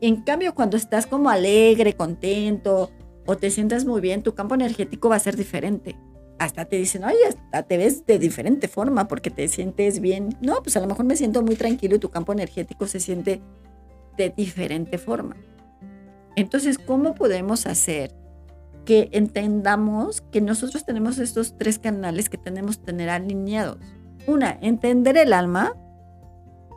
En 0.00 0.22
cambio, 0.22 0.54
cuando 0.54 0.76
estás 0.76 1.06
como 1.06 1.30
alegre, 1.30 1.94
contento, 1.94 2.90
o 3.24 3.36
te 3.36 3.50
sientas 3.50 3.84
muy 3.84 4.00
bien, 4.00 4.22
tu 4.22 4.34
campo 4.34 4.54
energético 4.54 5.08
va 5.08 5.16
a 5.16 5.20
ser 5.20 5.36
diferente. 5.36 5.96
Hasta 6.38 6.66
te 6.66 6.76
dicen, 6.76 7.02
oye, 7.04 7.16
hasta 7.26 7.62
te 7.62 7.78
ves 7.78 8.04
de 8.04 8.18
diferente 8.18 8.68
forma 8.68 9.08
porque 9.08 9.30
te 9.30 9.48
sientes 9.48 10.00
bien. 10.00 10.36
No, 10.42 10.62
pues 10.62 10.76
a 10.76 10.80
lo 10.80 10.86
mejor 10.86 11.06
me 11.06 11.16
siento 11.16 11.42
muy 11.42 11.56
tranquilo 11.56 11.96
y 11.96 11.98
tu 11.98 12.10
campo 12.10 12.32
energético 12.34 12.86
se 12.86 13.00
siente 13.00 13.40
de 14.18 14.30
diferente 14.30 14.98
forma. 14.98 15.36
Entonces, 16.36 16.78
¿cómo 16.78 17.14
podemos 17.14 17.66
hacer 17.66 18.14
que 18.86 19.10
entendamos 19.12 20.22
que 20.32 20.40
nosotros 20.40 20.86
tenemos 20.86 21.18
estos 21.18 21.58
tres 21.58 21.78
canales 21.78 22.30
que 22.30 22.38
tenemos 22.38 22.78
que 22.78 22.86
tener 22.86 23.10
alineados? 23.10 23.76
Una, 24.26 24.58
entender 24.62 25.18
el 25.18 25.34
alma, 25.34 25.74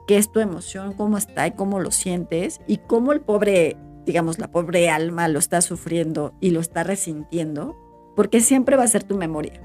qué 0.07 0.17
es 0.17 0.29
tu 0.29 0.41
emoción, 0.41 0.91
cómo 0.91 1.17
está 1.17 1.47
y 1.47 1.51
cómo 1.51 1.79
lo 1.79 1.91
sientes, 1.91 2.59
y 2.67 2.77
cómo 2.77 3.13
el 3.13 3.21
pobre 3.21 3.77
digamos, 4.09 4.39
la 4.39 4.47
pobre 4.47 4.89
alma 4.89 5.27
lo 5.27 5.37
está 5.37 5.61
sufriendo 5.61 6.33
y 6.41 6.49
lo 6.49 6.61
está 6.61 6.83
resintiendo, 6.83 7.77
porque 8.15 8.41
siempre 8.41 8.75
va 8.75 8.81
a 8.81 8.87
ser 8.87 9.03
tu 9.03 9.15
memoria. 9.15 9.61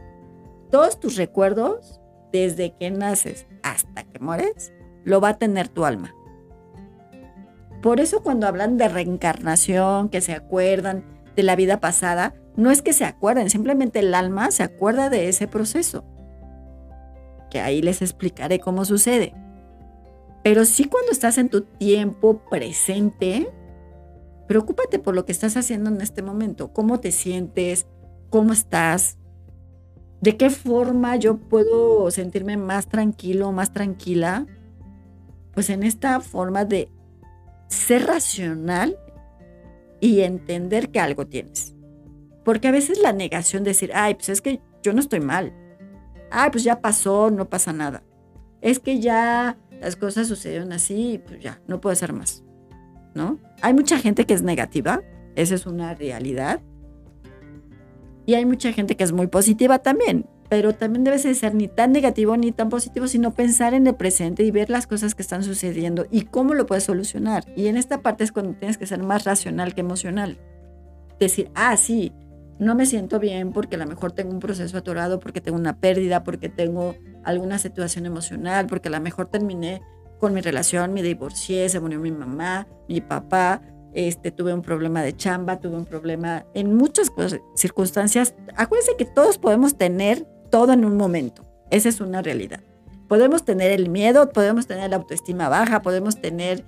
Todos 0.70 1.00
tus 1.00 1.16
recuerdos, 1.16 1.98
desde 2.30 2.76
que 2.76 2.90
naces 2.90 3.46
hasta 3.62 4.04
que 4.04 4.18
mueres, 4.18 4.70
lo 5.02 5.22
va 5.22 5.30
a 5.30 5.38
tener 5.38 5.68
tu 5.68 5.86
alma. 5.86 6.14
Por 7.80 8.00
eso 8.00 8.22
cuando 8.22 8.46
hablan 8.46 8.76
de 8.76 8.88
reencarnación, 8.88 10.10
que 10.10 10.20
se 10.20 10.34
acuerdan 10.34 11.04
de 11.34 11.42
la 11.42 11.56
vida 11.56 11.80
pasada, 11.80 12.34
no 12.56 12.70
es 12.70 12.82
que 12.82 12.92
se 12.92 13.04
acuerden, 13.04 13.50
simplemente 13.50 13.98
el 14.00 14.14
alma 14.14 14.50
se 14.50 14.62
acuerda 14.62 15.10
de 15.10 15.28
ese 15.28 15.48
proceso. 15.48 16.04
Que 17.50 17.60
ahí 17.60 17.82
les 17.82 18.02
explicaré 18.02 18.60
cómo 18.60 18.84
sucede. 18.84 19.34
Pero 20.42 20.64
sí 20.64 20.84
cuando 20.84 21.12
estás 21.12 21.38
en 21.38 21.48
tu 21.48 21.62
tiempo 21.62 22.42
presente, 22.50 23.48
Preocúpate 24.46 24.98
por 24.98 25.14
lo 25.14 25.24
que 25.24 25.32
estás 25.32 25.56
haciendo 25.56 25.90
en 25.90 26.00
este 26.00 26.22
momento, 26.22 26.72
cómo 26.72 27.00
te 27.00 27.12
sientes, 27.12 27.86
cómo 28.28 28.52
estás, 28.52 29.18
de 30.20 30.36
qué 30.36 30.50
forma 30.50 31.16
yo 31.16 31.38
puedo 31.38 32.10
sentirme 32.10 32.56
más 32.56 32.88
tranquilo, 32.88 33.52
más 33.52 33.72
tranquila. 33.72 34.46
Pues 35.52 35.70
en 35.70 35.82
esta 35.82 36.20
forma 36.20 36.64
de 36.64 36.90
ser 37.68 38.06
racional 38.06 38.98
y 40.04 40.20
entender 40.20 40.90
que 40.90 41.00
algo 41.00 41.26
tienes. 41.26 41.74
Porque 42.44 42.68
a 42.68 42.72
veces 42.72 42.98
la 43.00 43.14
negación 43.14 43.64
de 43.64 43.70
decir, 43.70 43.90
ay, 43.94 44.14
pues 44.14 44.28
es 44.28 44.42
que 44.42 44.60
yo 44.82 44.92
no 44.92 45.00
estoy 45.00 45.20
mal. 45.20 45.54
Ay, 46.30 46.50
pues 46.50 46.62
ya 46.62 46.82
pasó, 46.82 47.30
no 47.30 47.48
pasa 47.48 47.72
nada. 47.72 48.02
Es 48.60 48.80
que 48.80 49.00
ya 49.00 49.56
las 49.80 49.96
cosas 49.96 50.28
sucedieron 50.28 50.74
así, 50.74 51.22
pues 51.26 51.40
ya, 51.40 51.62
no 51.66 51.80
puedo 51.80 51.94
hacer 51.94 52.12
más. 52.12 52.44
¿no? 53.14 53.38
Hay 53.62 53.72
mucha 53.72 53.98
gente 53.98 54.26
que 54.26 54.34
es 54.34 54.42
negativa, 54.42 55.00
esa 55.36 55.54
es 55.54 55.64
una 55.64 55.94
realidad. 55.94 56.60
Y 58.26 58.34
hay 58.34 58.44
mucha 58.44 58.72
gente 58.72 58.98
que 58.98 59.04
es 59.04 59.12
muy 59.12 59.28
positiva 59.28 59.78
también, 59.78 60.26
pero 60.54 60.72
también 60.72 61.02
debe 61.02 61.18
ser 61.18 61.52
ni 61.52 61.66
tan 61.66 61.90
negativo 61.90 62.36
ni 62.36 62.52
tan 62.52 62.68
positivo, 62.68 63.08
sino 63.08 63.34
pensar 63.34 63.74
en 63.74 63.88
el 63.88 63.96
presente 63.96 64.44
y 64.44 64.52
ver 64.52 64.70
las 64.70 64.86
cosas 64.86 65.16
que 65.16 65.22
están 65.22 65.42
sucediendo 65.42 66.06
y 66.12 66.26
cómo 66.26 66.54
lo 66.54 66.64
puedes 66.64 66.84
solucionar. 66.84 67.44
Y 67.56 67.66
en 67.66 67.76
esta 67.76 68.02
parte 68.02 68.22
es 68.22 68.30
cuando 68.30 68.54
tienes 68.54 68.78
que 68.78 68.86
ser 68.86 69.02
más 69.02 69.24
racional 69.24 69.74
que 69.74 69.80
emocional. 69.80 70.38
Decir, 71.18 71.50
ah, 71.56 71.76
sí, 71.76 72.12
no 72.60 72.76
me 72.76 72.86
siento 72.86 73.18
bien 73.18 73.50
porque 73.50 73.74
a 73.74 73.80
lo 73.80 73.86
mejor 73.86 74.12
tengo 74.12 74.30
un 74.30 74.38
proceso 74.38 74.78
atorado, 74.78 75.18
porque 75.18 75.40
tengo 75.40 75.58
una 75.58 75.80
pérdida, 75.80 76.22
porque 76.22 76.48
tengo 76.48 76.94
alguna 77.24 77.58
situación 77.58 78.06
emocional, 78.06 78.68
porque 78.68 78.86
a 78.86 78.92
lo 78.92 79.00
mejor 79.00 79.26
terminé 79.26 79.82
con 80.20 80.34
mi 80.34 80.40
relación, 80.40 80.92
me 80.94 81.02
divorcié, 81.02 81.68
se 81.68 81.80
murió 81.80 81.98
mi 81.98 82.12
mamá, 82.12 82.68
mi 82.88 83.00
papá, 83.00 83.60
este, 83.92 84.30
tuve 84.30 84.54
un 84.54 84.62
problema 84.62 85.02
de 85.02 85.16
chamba, 85.16 85.58
tuve 85.58 85.74
un 85.74 85.84
problema 85.84 86.46
en 86.54 86.76
muchas 86.76 87.10
circunstancias. 87.56 88.36
Acuérdense 88.54 88.94
que 88.96 89.04
todos 89.04 89.38
podemos 89.38 89.76
tener 89.76 90.28
todo 90.50 90.72
en 90.72 90.84
un 90.84 90.96
momento. 90.96 91.44
Esa 91.70 91.88
es 91.88 92.00
una 92.00 92.22
realidad. 92.22 92.60
Podemos 93.08 93.44
tener 93.44 93.70
el 93.70 93.88
miedo, 93.88 94.30
podemos 94.30 94.66
tener 94.66 94.90
la 94.90 94.96
autoestima 94.96 95.48
baja, 95.48 95.82
podemos 95.82 96.20
tener 96.20 96.64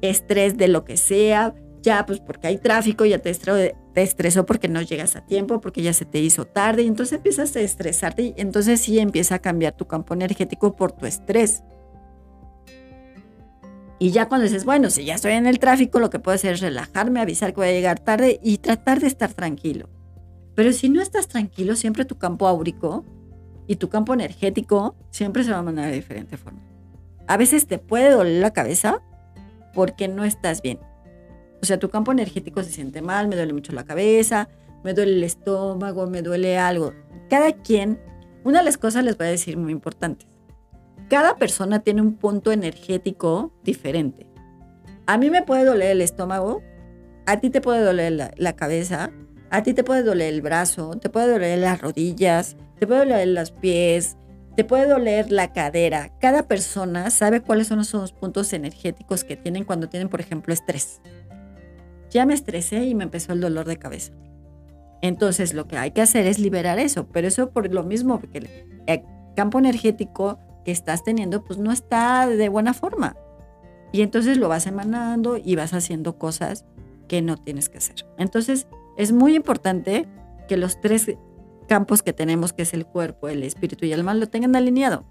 estrés 0.00 0.56
de 0.56 0.68
lo 0.68 0.84
que 0.84 0.96
sea, 0.96 1.54
ya 1.82 2.04
pues 2.04 2.20
porque 2.20 2.48
hay 2.48 2.58
tráfico, 2.58 3.04
ya 3.04 3.18
te, 3.18 3.32
te 3.32 4.02
estresó 4.02 4.44
porque 4.44 4.68
no 4.68 4.82
llegas 4.82 5.16
a 5.16 5.24
tiempo, 5.24 5.60
porque 5.60 5.82
ya 5.82 5.92
se 5.92 6.04
te 6.04 6.18
hizo 6.18 6.44
tarde, 6.44 6.82
y 6.82 6.86
entonces 6.86 7.16
empiezas 7.16 7.54
a 7.56 7.60
estresarte 7.60 8.22
y 8.22 8.34
entonces 8.36 8.80
sí 8.80 8.98
empieza 8.98 9.36
a 9.36 9.38
cambiar 9.38 9.76
tu 9.76 9.86
campo 9.86 10.14
energético 10.14 10.76
por 10.76 10.92
tu 10.92 11.06
estrés. 11.06 11.62
Y 13.98 14.10
ya 14.10 14.28
cuando 14.28 14.44
dices, 14.44 14.64
bueno, 14.64 14.90
si 14.90 15.04
ya 15.04 15.14
estoy 15.14 15.32
en 15.32 15.46
el 15.46 15.58
tráfico, 15.58 16.00
lo 16.00 16.10
que 16.10 16.18
puedo 16.18 16.34
hacer 16.34 16.54
es 16.54 16.60
relajarme, 16.60 17.20
avisar 17.20 17.52
que 17.52 17.60
voy 17.60 17.68
a 17.68 17.72
llegar 17.72 17.98
tarde 17.98 18.40
y 18.42 18.58
tratar 18.58 19.00
de 19.00 19.06
estar 19.06 19.32
tranquilo. 19.32 19.88
Pero 20.56 20.72
si 20.72 20.88
no 20.88 21.00
estás 21.00 21.28
tranquilo, 21.28 21.76
siempre 21.76 22.04
tu 22.04 22.16
campo 22.16 22.48
áurico 22.48 23.04
y 23.68 23.76
tu 23.76 23.88
campo 23.88 24.14
energético 24.14 24.96
siempre 25.10 25.44
se 25.44 25.52
va 25.52 25.58
a 25.58 25.62
mandar 25.62 25.86
de 25.86 25.92
diferente 25.92 26.36
forma. 26.36 26.60
A 27.28 27.36
veces 27.36 27.66
te 27.66 27.78
puede 27.78 28.10
doler 28.10 28.40
la 28.40 28.52
cabeza 28.52 29.02
porque 29.74 30.08
no 30.08 30.24
estás 30.24 30.62
bien. 30.62 30.80
O 31.62 31.66
sea, 31.66 31.78
tu 31.78 31.90
campo 31.90 32.10
energético 32.10 32.62
se 32.62 32.70
siente 32.70 33.02
mal, 33.02 33.28
me 33.28 33.36
duele 33.36 33.52
mucho 33.52 33.72
la 33.72 33.84
cabeza, 33.84 34.48
me 34.82 34.94
duele 34.94 35.12
el 35.12 35.24
estómago, 35.24 36.06
me 36.06 36.22
duele 36.22 36.58
algo. 36.58 36.94
Cada 37.28 37.52
quien, 37.52 38.00
una 38.42 38.60
de 38.60 38.64
las 38.64 38.78
cosas 38.78 39.04
les 39.04 39.18
voy 39.18 39.26
a 39.26 39.30
decir 39.30 39.58
muy 39.58 39.72
importantes. 39.72 40.26
Cada 41.10 41.36
persona 41.36 41.80
tiene 41.80 42.00
un 42.00 42.14
punto 42.14 42.50
energético 42.50 43.52
diferente. 43.62 44.26
A 45.06 45.18
mí 45.18 45.28
me 45.28 45.42
puede 45.42 45.64
doler 45.64 45.90
el 45.90 46.00
estómago, 46.00 46.62
a 47.26 47.40
ti 47.40 47.50
te 47.50 47.60
puede 47.60 47.82
doler 47.82 48.12
la, 48.12 48.30
la 48.36 48.56
cabeza, 48.56 49.12
a 49.50 49.62
ti 49.62 49.74
te 49.74 49.84
puede 49.84 50.02
doler 50.02 50.32
el 50.32 50.42
brazo, 50.42 50.98
te 51.00 51.08
puede 51.08 51.30
doler 51.30 51.58
las 51.58 51.80
rodillas, 51.80 52.56
te 52.78 52.86
puede 52.86 53.00
doler 53.00 53.28
los 53.28 53.50
pies, 53.50 54.16
te 54.56 54.64
puede 54.64 54.88
doler 54.88 55.30
la 55.30 55.52
cadera. 55.52 56.12
Cada 56.18 56.48
persona 56.48 57.10
sabe 57.10 57.40
cuáles 57.40 57.68
son 57.68 57.80
esos 57.80 58.12
puntos 58.12 58.52
energéticos 58.52 59.22
que 59.24 59.36
tienen 59.36 59.64
cuando 59.64 59.88
tienen, 59.88 60.08
por 60.08 60.20
ejemplo, 60.20 60.52
estrés. 60.52 61.00
Ya 62.10 62.24
me 62.24 62.34
estresé 62.34 62.84
y 62.84 62.94
me 62.94 63.04
empezó 63.04 63.32
el 63.32 63.40
dolor 63.40 63.66
de 63.66 63.76
cabeza. 63.76 64.12
Entonces 65.02 65.54
lo 65.54 65.68
que 65.68 65.76
hay 65.76 65.90
que 65.90 66.00
hacer 66.00 66.26
es 66.26 66.38
liberar 66.38 66.78
eso, 66.78 67.06
pero 67.08 67.28
eso 67.28 67.50
por 67.50 67.72
lo 67.72 67.84
mismo, 67.84 68.18
porque 68.18 68.48
el 68.86 69.02
campo 69.36 69.58
energético 69.58 70.38
que 70.64 70.72
estás 70.72 71.04
teniendo 71.04 71.44
pues 71.44 71.58
no 71.58 71.70
está 71.70 72.26
de 72.26 72.48
buena 72.48 72.74
forma. 72.74 73.16
Y 73.92 74.02
entonces 74.02 74.38
lo 74.38 74.48
vas 74.48 74.66
emanando 74.66 75.36
y 75.36 75.54
vas 75.54 75.74
haciendo 75.74 76.18
cosas 76.18 76.64
que 77.08 77.22
no 77.22 77.36
tienes 77.36 77.68
que 77.68 77.78
hacer. 77.78 78.06
Entonces 78.18 78.66
es 78.96 79.12
muy 79.12 79.34
importante 79.36 80.08
que 80.48 80.56
los 80.56 80.80
tres 80.80 81.10
campos 81.68 82.02
que 82.02 82.12
tenemos, 82.12 82.52
que 82.52 82.62
es 82.62 82.74
el 82.74 82.86
cuerpo, 82.86 83.28
el 83.28 83.42
espíritu 83.42 83.84
y 83.86 83.92
el 83.92 84.00
alma, 84.00 84.14
lo 84.14 84.28
tengan 84.28 84.56
alineado. 84.56 85.04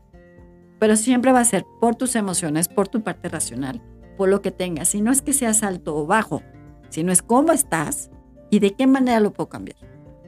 Pero 0.79 0.95
siempre 0.95 1.31
va 1.31 1.39
a 1.39 1.45
ser 1.45 1.65
por 1.79 1.95
tus 1.95 2.15
emociones, 2.15 2.67
por 2.67 2.87
tu 2.87 3.03
parte 3.03 3.29
racional, 3.29 3.81
por 4.17 4.29
lo 4.29 4.41
que 4.41 4.51
tengas. 4.51 4.89
Si 4.89 5.01
no 5.01 5.11
es 5.11 5.21
que 5.21 5.33
seas 5.33 5.63
alto 5.63 5.95
o 5.95 6.05
bajo, 6.05 6.41
sino 6.89 7.11
es 7.11 7.21
cómo 7.21 7.51
estás 7.51 8.09
y 8.49 8.59
de 8.59 8.71
qué 8.71 8.87
manera 8.87 9.19
lo 9.19 9.33
puedo 9.33 9.49
cambiar. 9.49 9.77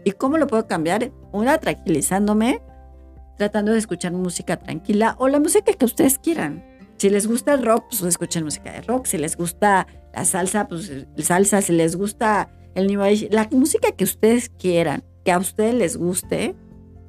¿Y 0.03 0.11
cómo 0.11 0.37
lo 0.37 0.47
puedo 0.47 0.67
cambiar? 0.67 1.11
Una, 1.31 1.57
tranquilizándome, 1.57 2.61
tratando 3.37 3.73
de 3.73 3.79
escuchar 3.79 4.13
música 4.13 4.57
tranquila 4.57 5.15
o 5.19 5.27
la 5.27 5.39
música 5.39 5.73
que 5.73 5.85
ustedes 5.85 6.17
quieran. 6.17 6.63
Si 6.97 7.09
les 7.09 7.27
gusta 7.27 7.53
el 7.53 7.63
rock, 7.63 7.85
pues 7.89 8.01
escuchen 8.03 8.43
música 8.43 8.71
de 8.71 8.81
rock. 8.81 9.05
Si 9.05 9.17
les 9.17 9.37
gusta 9.37 9.85
la 10.13 10.25
salsa, 10.25 10.67
pues 10.67 10.91
salsa. 11.17 11.61
Si 11.61 11.73
les 11.73 11.95
gusta 11.95 12.49
el 12.77 12.85
New 12.85 13.01
Age, 13.01 13.27
la 13.31 13.49
música 13.51 13.91
que 13.91 14.03
ustedes 14.03 14.49
quieran, 14.49 15.03
que 15.25 15.31
a 15.31 15.39
ustedes 15.39 15.73
les 15.73 15.97
guste, 15.97 16.55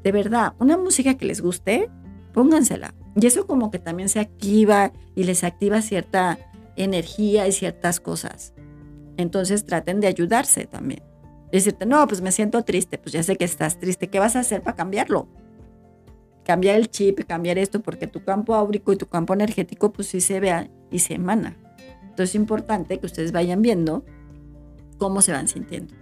de 0.03 0.13
verdad, 0.13 0.55
una 0.59 0.79
música 0.79 1.19
que 1.19 1.27
les 1.27 1.43
guste, 1.43 1.91
póngansela. 2.33 2.95
Y 3.15 3.27
eso 3.27 3.47
como 3.47 3.71
que 3.71 3.79
también 3.79 4.09
se 4.09 4.19
activa 4.19 4.93
y 5.15 5.25
les 5.25 5.45
activa 5.45 5.83
cierta 5.83 6.39
energía 6.77 7.47
y 7.47 7.53
ciertas 7.53 8.01
cosas. 8.01 8.55
Entonces 9.19 9.67
traten 9.67 10.01
de 10.01 10.07
ayudarse 10.07 10.65
también. 10.65 11.03
Decirte, 11.53 11.85
no, 11.85 12.07
pues 12.09 12.23
me 12.23 12.33
siento 12.33 12.63
triste, 12.63 12.97
pues 12.97 13.13
ya 13.13 13.23
sé 13.23 13.37
que 13.37 13.45
estás 13.45 13.79
triste, 13.79 14.09
¿qué 14.09 14.19
vas 14.19 14.37
a 14.37 14.41
hacer 14.41 14.63
para 14.63 14.77
cambiarlo? 14.77 15.29
Cambiar 16.45 16.77
el 16.77 16.89
chip, 16.89 17.27
cambiar 17.27 17.59
esto, 17.59 17.81
porque 17.81 18.07
tu 18.07 18.25
campo 18.25 18.55
áurico 18.55 18.91
y 18.95 18.97
tu 18.97 19.07
campo 19.07 19.35
energético 19.35 19.93
pues 19.93 20.09
sí 20.09 20.23
se 20.23 20.41
vea 20.41 20.71
y 20.91 21.01
se 21.01 21.15
emana. 21.15 21.59
Entonces 22.01 22.31
es 22.31 22.35
importante 22.37 22.99
que 22.99 23.05
ustedes 23.05 23.33
vayan 23.33 23.61
viendo 23.61 24.07
cómo 24.99 25.23
se 25.23 25.33
van 25.33 25.49
sintiendo. 25.49 25.95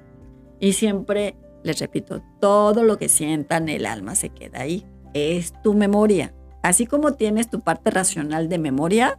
Y 0.58 0.72
siempre, 0.72 1.36
les 1.62 1.78
repito, 1.78 2.22
todo 2.40 2.82
lo 2.82 2.98
que 2.98 3.08
sientan, 3.08 3.68
el 3.68 3.86
alma 3.86 4.14
se 4.14 4.30
queda 4.30 4.62
ahí. 4.62 4.86
Es 5.14 5.52
tu 5.62 5.74
memoria. 5.74 6.34
Así 6.62 6.86
como 6.86 7.12
tienes 7.14 7.48
tu 7.48 7.60
parte 7.60 7.90
racional 7.90 8.48
de 8.48 8.58
memoria, 8.58 9.18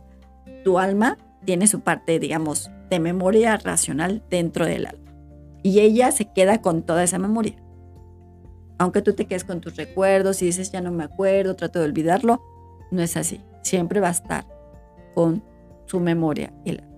tu 0.64 0.80
alma 0.80 1.18
tiene 1.46 1.68
su 1.68 1.82
parte, 1.82 2.20
digamos, 2.20 2.70
de 2.90 3.00
memoria 3.00 3.58
racional 3.58 4.24
dentro 4.30 4.66
del 4.66 4.86
alma. 4.86 5.12
Y 5.64 5.80
ella 5.80 6.12
se 6.12 6.32
queda 6.32 6.62
con 6.62 6.84
toda 6.84 7.04
esa 7.04 7.20
memoria. 7.20 7.56
Aunque 8.80 9.02
tú 9.02 9.14
te 9.14 9.26
quedes 9.26 9.44
con 9.44 9.62
tus 9.62 9.76
recuerdos 9.76 10.42
y 10.42 10.46
dices, 10.46 10.72
ya 10.72 10.82
no 10.82 10.92
me 10.92 11.04
acuerdo, 11.04 11.56
trato 11.56 11.80
de 11.80 11.86
olvidarlo, 11.86 12.42
no 12.92 13.02
es 13.02 13.18
así. 13.18 13.42
Siempre 13.64 14.00
va 14.00 14.10
a 14.10 14.12
estar 14.12 14.46
con 15.16 15.44
su 15.86 16.00
memoria 16.00 16.54
el 16.66 16.80
alma. 16.80 16.97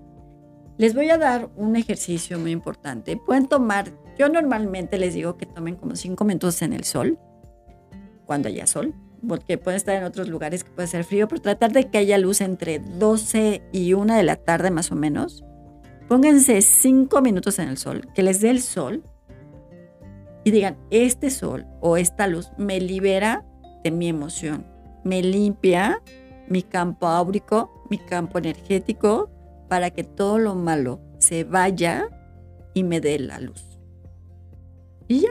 Les 0.79 0.95
voy 0.95 1.09
a 1.09 1.17
dar 1.17 1.49
un 1.57 1.75
ejercicio 1.75 2.39
muy 2.39 2.51
importante. 2.51 3.17
Pueden 3.17 3.47
tomar, 3.47 3.91
yo 4.17 4.29
normalmente 4.29 4.97
les 4.97 5.13
digo 5.13 5.35
que 5.35 5.45
tomen 5.45 5.75
como 5.75 5.97
cinco 5.97 6.23
minutos 6.23 6.61
en 6.61 6.71
el 6.71 6.85
sol, 6.85 7.19
cuando 8.25 8.47
haya 8.47 8.65
sol, 8.65 8.95
porque 9.27 9.57
pueden 9.57 9.75
estar 9.75 9.97
en 9.97 10.05
otros 10.05 10.29
lugares 10.29 10.63
que 10.63 10.71
puede 10.71 10.87
ser 10.87 11.03
frío, 11.03 11.27
pero 11.27 11.41
tratar 11.41 11.73
de 11.73 11.89
que 11.89 11.97
haya 11.97 12.17
luz 12.17 12.39
entre 12.39 12.79
12 12.79 13.61
y 13.73 13.91
1 13.91 14.15
de 14.15 14.23
la 14.23 14.37
tarde 14.37 14.71
más 14.71 14.89
o 14.93 14.95
menos. 14.95 15.43
Pónganse 16.07 16.61
cinco 16.61 17.21
minutos 17.21 17.59
en 17.59 17.67
el 17.67 17.77
sol, 17.77 18.07
que 18.15 18.23
les 18.23 18.39
dé 18.39 18.49
el 18.49 18.61
sol 18.61 19.03
y 20.45 20.51
digan, 20.51 20.77
este 20.91 21.29
sol 21.29 21.67
o 21.81 21.97
esta 21.97 22.25
luz 22.25 22.53
me 22.57 22.79
libera 22.79 23.45
de 23.83 23.91
mi 23.91 24.07
emoción, 24.07 24.65
me 25.03 25.23
limpia 25.23 26.01
mi 26.47 26.63
campo 26.63 27.07
áurico, 27.07 27.69
mi 27.89 27.97
campo 27.97 28.37
energético, 28.37 29.29
para 29.69 29.91
que 29.91 30.03
todo 30.03 30.39
lo 30.39 30.55
malo 30.55 30.99
se 31.19 31.45
vaya 31.45 32.09
y 32.73 32.83
me 32.83 32.99
dé 32.99 33.19
la 33.19 33.39
luz. 33.39 33.79
Y 35.07 35.21
ya. 35.21 35.29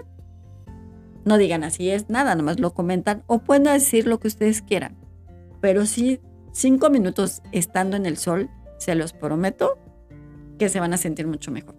No 1.24 1.36
digan 1.36 1.62
así 1.62 1.90
es 1.90 2.08
nada, 2.08 2.34
nomás 2.34 2.58
lo 2.58 2.72
comentan 2.72 3.22
o 3.26 3.40
pueden 3.40 3.64
decir 3.64 4.06
lo 4.06 4.18
que 4.18 4.28
ustedes 4.28 4.62
quieran. 4.62 4.96
Pero 5.60 5.84
sí, 5.84 6.20
cinco 6.52 6.88
minutos 6.88 7.42
estando 7.52 7.96
en 7.96 8.06
el 8.06 8.16
sol, 8.16 8.48
se 8.78 8.94
los 8.94 9.12
prometo 9.12 9.76
que 10.58 10.68
se 10.68 10.80
van 10.80 10.94
a 10.94 10.96
sentir 10.96 11.26
mucho 11.26 11.50
mejor. 11.50 11.74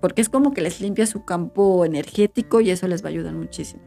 Porque 0.00 0.22
es 0.22 0.28
como 0.28 0.52
que 0.52 0.60
les 0.60 0.80
limpia 0.80 1.06
su 1.06 1.24
campo 1.24 1.84
energético 1.84 2.60
y 2.60 2.70
eso 2.70 2.86
les 2.86 3.02
va 3.02 3.08
a 3.08 3.10
ayudar 3.10 3.34
muchísimo. 3.34 3.82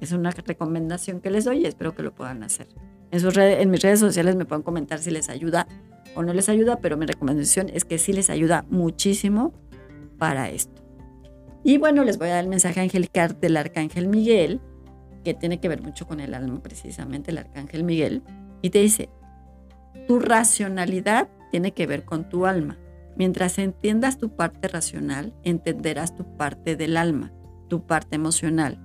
Es 0.00 0.12
una 0.12 0.30
recomendación 0.30 1.20
que 1.20 1.30
les 1.30 1.44
doy 1.44 1.58
y 1.58 1.66
espero 1.66 1.94
que 1.94 2.02
lo 2.02 2.14
puedan 2.14 2.42
hacer. 2.42 2.68
En, 3.10 3.20
sus 3.20 3.36
en 3.36 3.70
mis 3.70 3.82
redes 3.82 4.00
sociales 4.00 4.34
me 4.36 4.44
pueden 4.44 4.62
comentar 4.62 4.98
si 4.98 5.10
les 5.10 5.28
ayuda 5.28 5.68
o 6.14 6.22
no 6.22 6.32
les 6.32 6.48
ayuda, 6.48 6.78
pero 6.80 6.96
mi 6.96 7.06
recomendación 7.06 7.68
es 7.72 7.84
que 7.84 7.98
sí 7.98 8.12
les 8.12 8.30
ayuda 8.30 8.64
muchísimo 8.68 9.52
para 10.18 10.50
esto. 10.50 10.82
Y 11.64 11.78
bueno, 11.78 12.04
les 12.04 12.18
voy 12.18 12.28
a 12.28 12.34
dar 12.34 12.44
el 12.44 12.50
mensaje 12.50 12.80
angelical 12.80 13.38
del 13.40 13.56
Arcángel 13.56 14.08
Miguel, 14.08 14.60
que 15.24 15.34
tiene 15.34 15.60
que 15.60 15.68
ver 15.68 15.82
mucho 15.82 16.06
con 16.06 16.20
el 16.20 16.34
alma, 16.34 16.60
precisamente 16.62 17.30
el 17.30 17.38
Arcángel 17.38 17.84
Miguel, 17.84 18.22
y 18.62 18.70
te 18.70 18.80
dice, 18.80 19.08
tu 20.08 20.18
racionalidad 20.18 21.28
tiene 21.50 21.72
que 21.72 21.86
ver 21.86 22.04
con 22.04 22.28
tu 22.28 22.46
alma. 22.46 22.78
Mientras 23.16 23.58
entiendas 23.58 24.18
tu 24.18 24.30
parte 24.34 24.68
racional, 24.68 25.34
entenderás 25.44 26.16
tu 26.16 26.36
parte 26.36 26.76
del 26.76 26.96
alma, 26.96 27.32
tu 27.68 27.86
parte 27.86 28.16
emocional. 28.16 28.78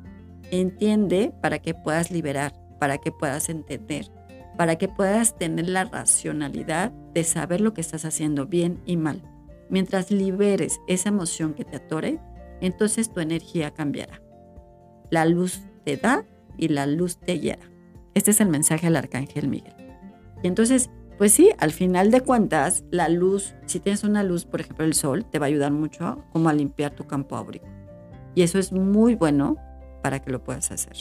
Entiende 0.52 1.34
para 1.42 1.60
que 1.60 1.74
puedas 1.74 2.12
liberar, 2.12 2.54
para 2.80 2.98
que 2.98 3.12
puedas 3.12 3.50
entender, 3.50 4.12
para 4.58 4.78
que 4.78 4.88
puedas 4.88 5.38
tener 5.38 5.70
la 5.70 5.86
racionalidad 5.86 6.92
de 7.14 7.24
saber 7.24 7.62
lo 7.62 7.74
que 7.74 7.82
estás 7.82 8.06
haciendo 8.06 8.48
bien 8.48 8.82
y 8.86 8.98
mal. 8.98 9.22
Mientras 9.70 10.12
liberes 10.12 10.80
esa 10.88 11.10
emoción 11.10 11.54
que 11.54 11.64
te 11.64 11.78
atore, 11.78 12.20
entonces 12.62 13.12
tu 13.14 13.20
energía 13.20 13.72
cambiará. 13.72 14.22
La 15.12 15.26
luz 15.26 15.62
te 15.86 15.98
da 15.98 16.26
y 16.58 16.70
la 16.70 16.88
luz 16.88 17.18
te 17.18 17.40
hiera. 17.40 17.70
Este 18.14 18.32
es 18.32 18.42
el 18.42 18.50
mensaje 18.50 18.88
del 18.88 18.96
arcángel 18.96 19.48
Miguel. 19.48 19.76
Y 20.42 20.48
entonces, 20.48 20.90
pues 21.18 21.34
sí, 21.34 21.52
al 21.60 21.72
final 21.72 22.10
de 22.10 22.22
cuentas, 22.22 22.84
la 22.90 23.10
luz, 23.10 23.54
si 23.68 23.80
tienes 23.80 24.04
una 24.04 24.24
luz, 24.24 24.46
por 24.46 24.62
ejemplo 24.62 24.86
el 24.86 24.94
sol, 24.94 25.26
te 25.30 25.38
va 25.38 25.46
a 25.46 25.50
ayudar 25.50 25.72
mucho 25.72 26.24
como 26.34 26.50
a 26.50 26.54
limpiar 26.54 26.96
tu 26.96 27.06
campo 27.06 27.36
áurico. 27.36 27.68
Y 28.34 28.42
eso 28.42 28.58
es 28.58 28.72
muy 28.72 29.16
bueno 29.16 29.58
para 30.02 30.20
que 30.20 30.32
lo 30.32 30.44
puedas 30.44 30.72
hacer. 30.72 30.96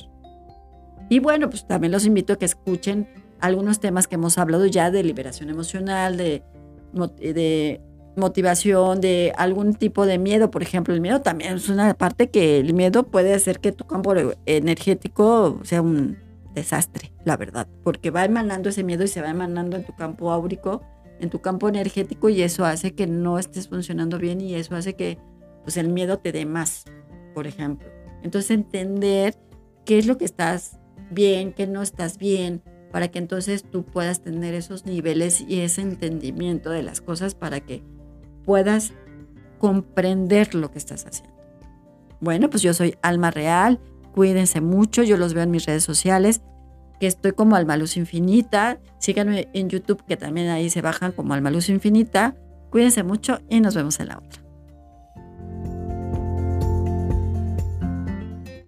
Y 1.08 1.20
bueno, 1.20 1.48
pues 1.48 1.66
también 1.66 1.92
los 1.92 2.04
invito 2.04 2.32
a 2.32 2.36
que 2.36 2.46
escuchen 2.46 3.08
algunos 3.40 3.80
temas 3.80 4.06
que 4.06 4.16
hemos 4.16 4.38
hablado 4.38 4.66
ya 4.66 4.90
de 4.90 5.02
liberación 5.02 5.50
emocional, 5.50 6.16
de, 6.16 6.42
de 7.18 7.80
motivación, 8.16 9.00
de 9.00 9.32
algún 9.36 9.74
tipo 9.74 10.06
de 10.06 10.18
miedo. 10.18 10.50
Por 10.50 10.62
ejemplo, 10.62 10.94
el 10.94 11.00
miedo 11.00 11.20
también 11.20 11.56
es 11.56 11.68
una 11.68 11.94
parte 11.94 12.30
que 12.30 12.58
el 12.58 12.74
miedo 12.74 13.04
puede 13.04 13.34
hacer 13.34 13.60
que 13.60 13.72
tu 13.72 13.86
campo 13.86 14.14
energético 14.46 15.60
sea 15.62 15.82
un 15.82 16.18
desastre, 16.54 17.12
la 17.24 17.36
verdad, 17.36 17.68
porque 17.84 18.10
va 18.10 18.24
emanando 18.24 18.70
ese 18.70 18.82
miedo 18.82 19.04
y 19.04 19.08
se 19.08 19.20
va 19.20 19.28
emanando 19.28 19.76
en 19.76 19.84
tu 19.84 19.94
campo 19.94 20.32
áurico 20.32 20.80
en 21.20 21.30
tu 21.30 21.40
campo 21.40 21.68
energético 21.68 22.28
y 22.28 22.42
eso 22.42 22.64
hace 22.64 22.94
que 22.94 23.06
no 23.06 23.38
estés 23.38 23.68
funcionando 23.68 24.18
bien 24.18 24.40
y 24.40 24.54
eso 24.54 24.74
hace 24.74 24.94
que 24.94 25.18
pues 25.64 25.76
el 25.76 25.88
miedo 25.88 26.18
te 26.18 26.32
dé 26.32 26.46
más, 26.46 26.84
por 27.34 27.46
ejemplo. 27.46 27.88
Entonces 28.22 28.50
entender 28.50 29.34
qué 29.84 29.98
es 29.98 30.06
lo 30.06 30.18
que 30.18 30.24
estás 30.24 30.78
bien, 31.10 31.52
qué 31.52 31.66
no 31.66 31.82
estás 31.82 32.18
bien, 32.18 32.62
para 32.90 33.08
que 33.08 33.18
entonces 33.18 33.64
tú 33.64 33.84
puedas 33.84 34.22
tener 34.22 34.54
esos 34.54 34.86
niveles 34.86 35.40
y 35.40 35.60
ese 35.60 35.82
entendimiento 35.82 36.70
de 36.70 36.82
las 36.82 37.00
cosas 37.00 37.34
para 37.34 37.60
que 37.60 37.82
puedas 38.44 38.92
comprender 39.58 40.54
lo 40.54 40.70
que 40.70 40.78
estás 40.78 41.06
haciendo. 41.06 41.36
Bueno, 42.20 42.48
pues 42.48 42.62
yo 42.62 42.72
soy 42.74 42.96
Alma 43.02 43.30
Real, 43.30 43.80
cuídense 44.14 44.60
mucho, 44.60 45.02
yo 45.02 45.16
los 45.16 45.34
veo 45.34 45.42
en 45.42 45.50
mis 45.50 45.66
redes 45.66 45.84
sociales, 45.84 46.40
que 46.98 47.06
estoy 47.06 47.32
como 47.32 47.56
Alma 47.56 47.76
Luz 47.76 47.96
Infinita, 47.96 48.78
síganme 48.98 49.48
en 49.52 49.68
YouTube 49.68 50.02
que 50.06 50.16
también 50.16 50.48
ahí 50.48 50.70
se 50.70 50.80
bajan 50.80 51.12
como 51.12 51.34
Alma 51.34 51.50
Luz 51.50 51.68
Infinita, 51.68 52.34
cuídense 52.70 53.02
mucho 53.02 53.40
y 53.48 53.60
nos 53.60 53.74
vemos 53.74 54.00
en 54.00 54.08
la 54.08 54.18
otra. 54.18 54.45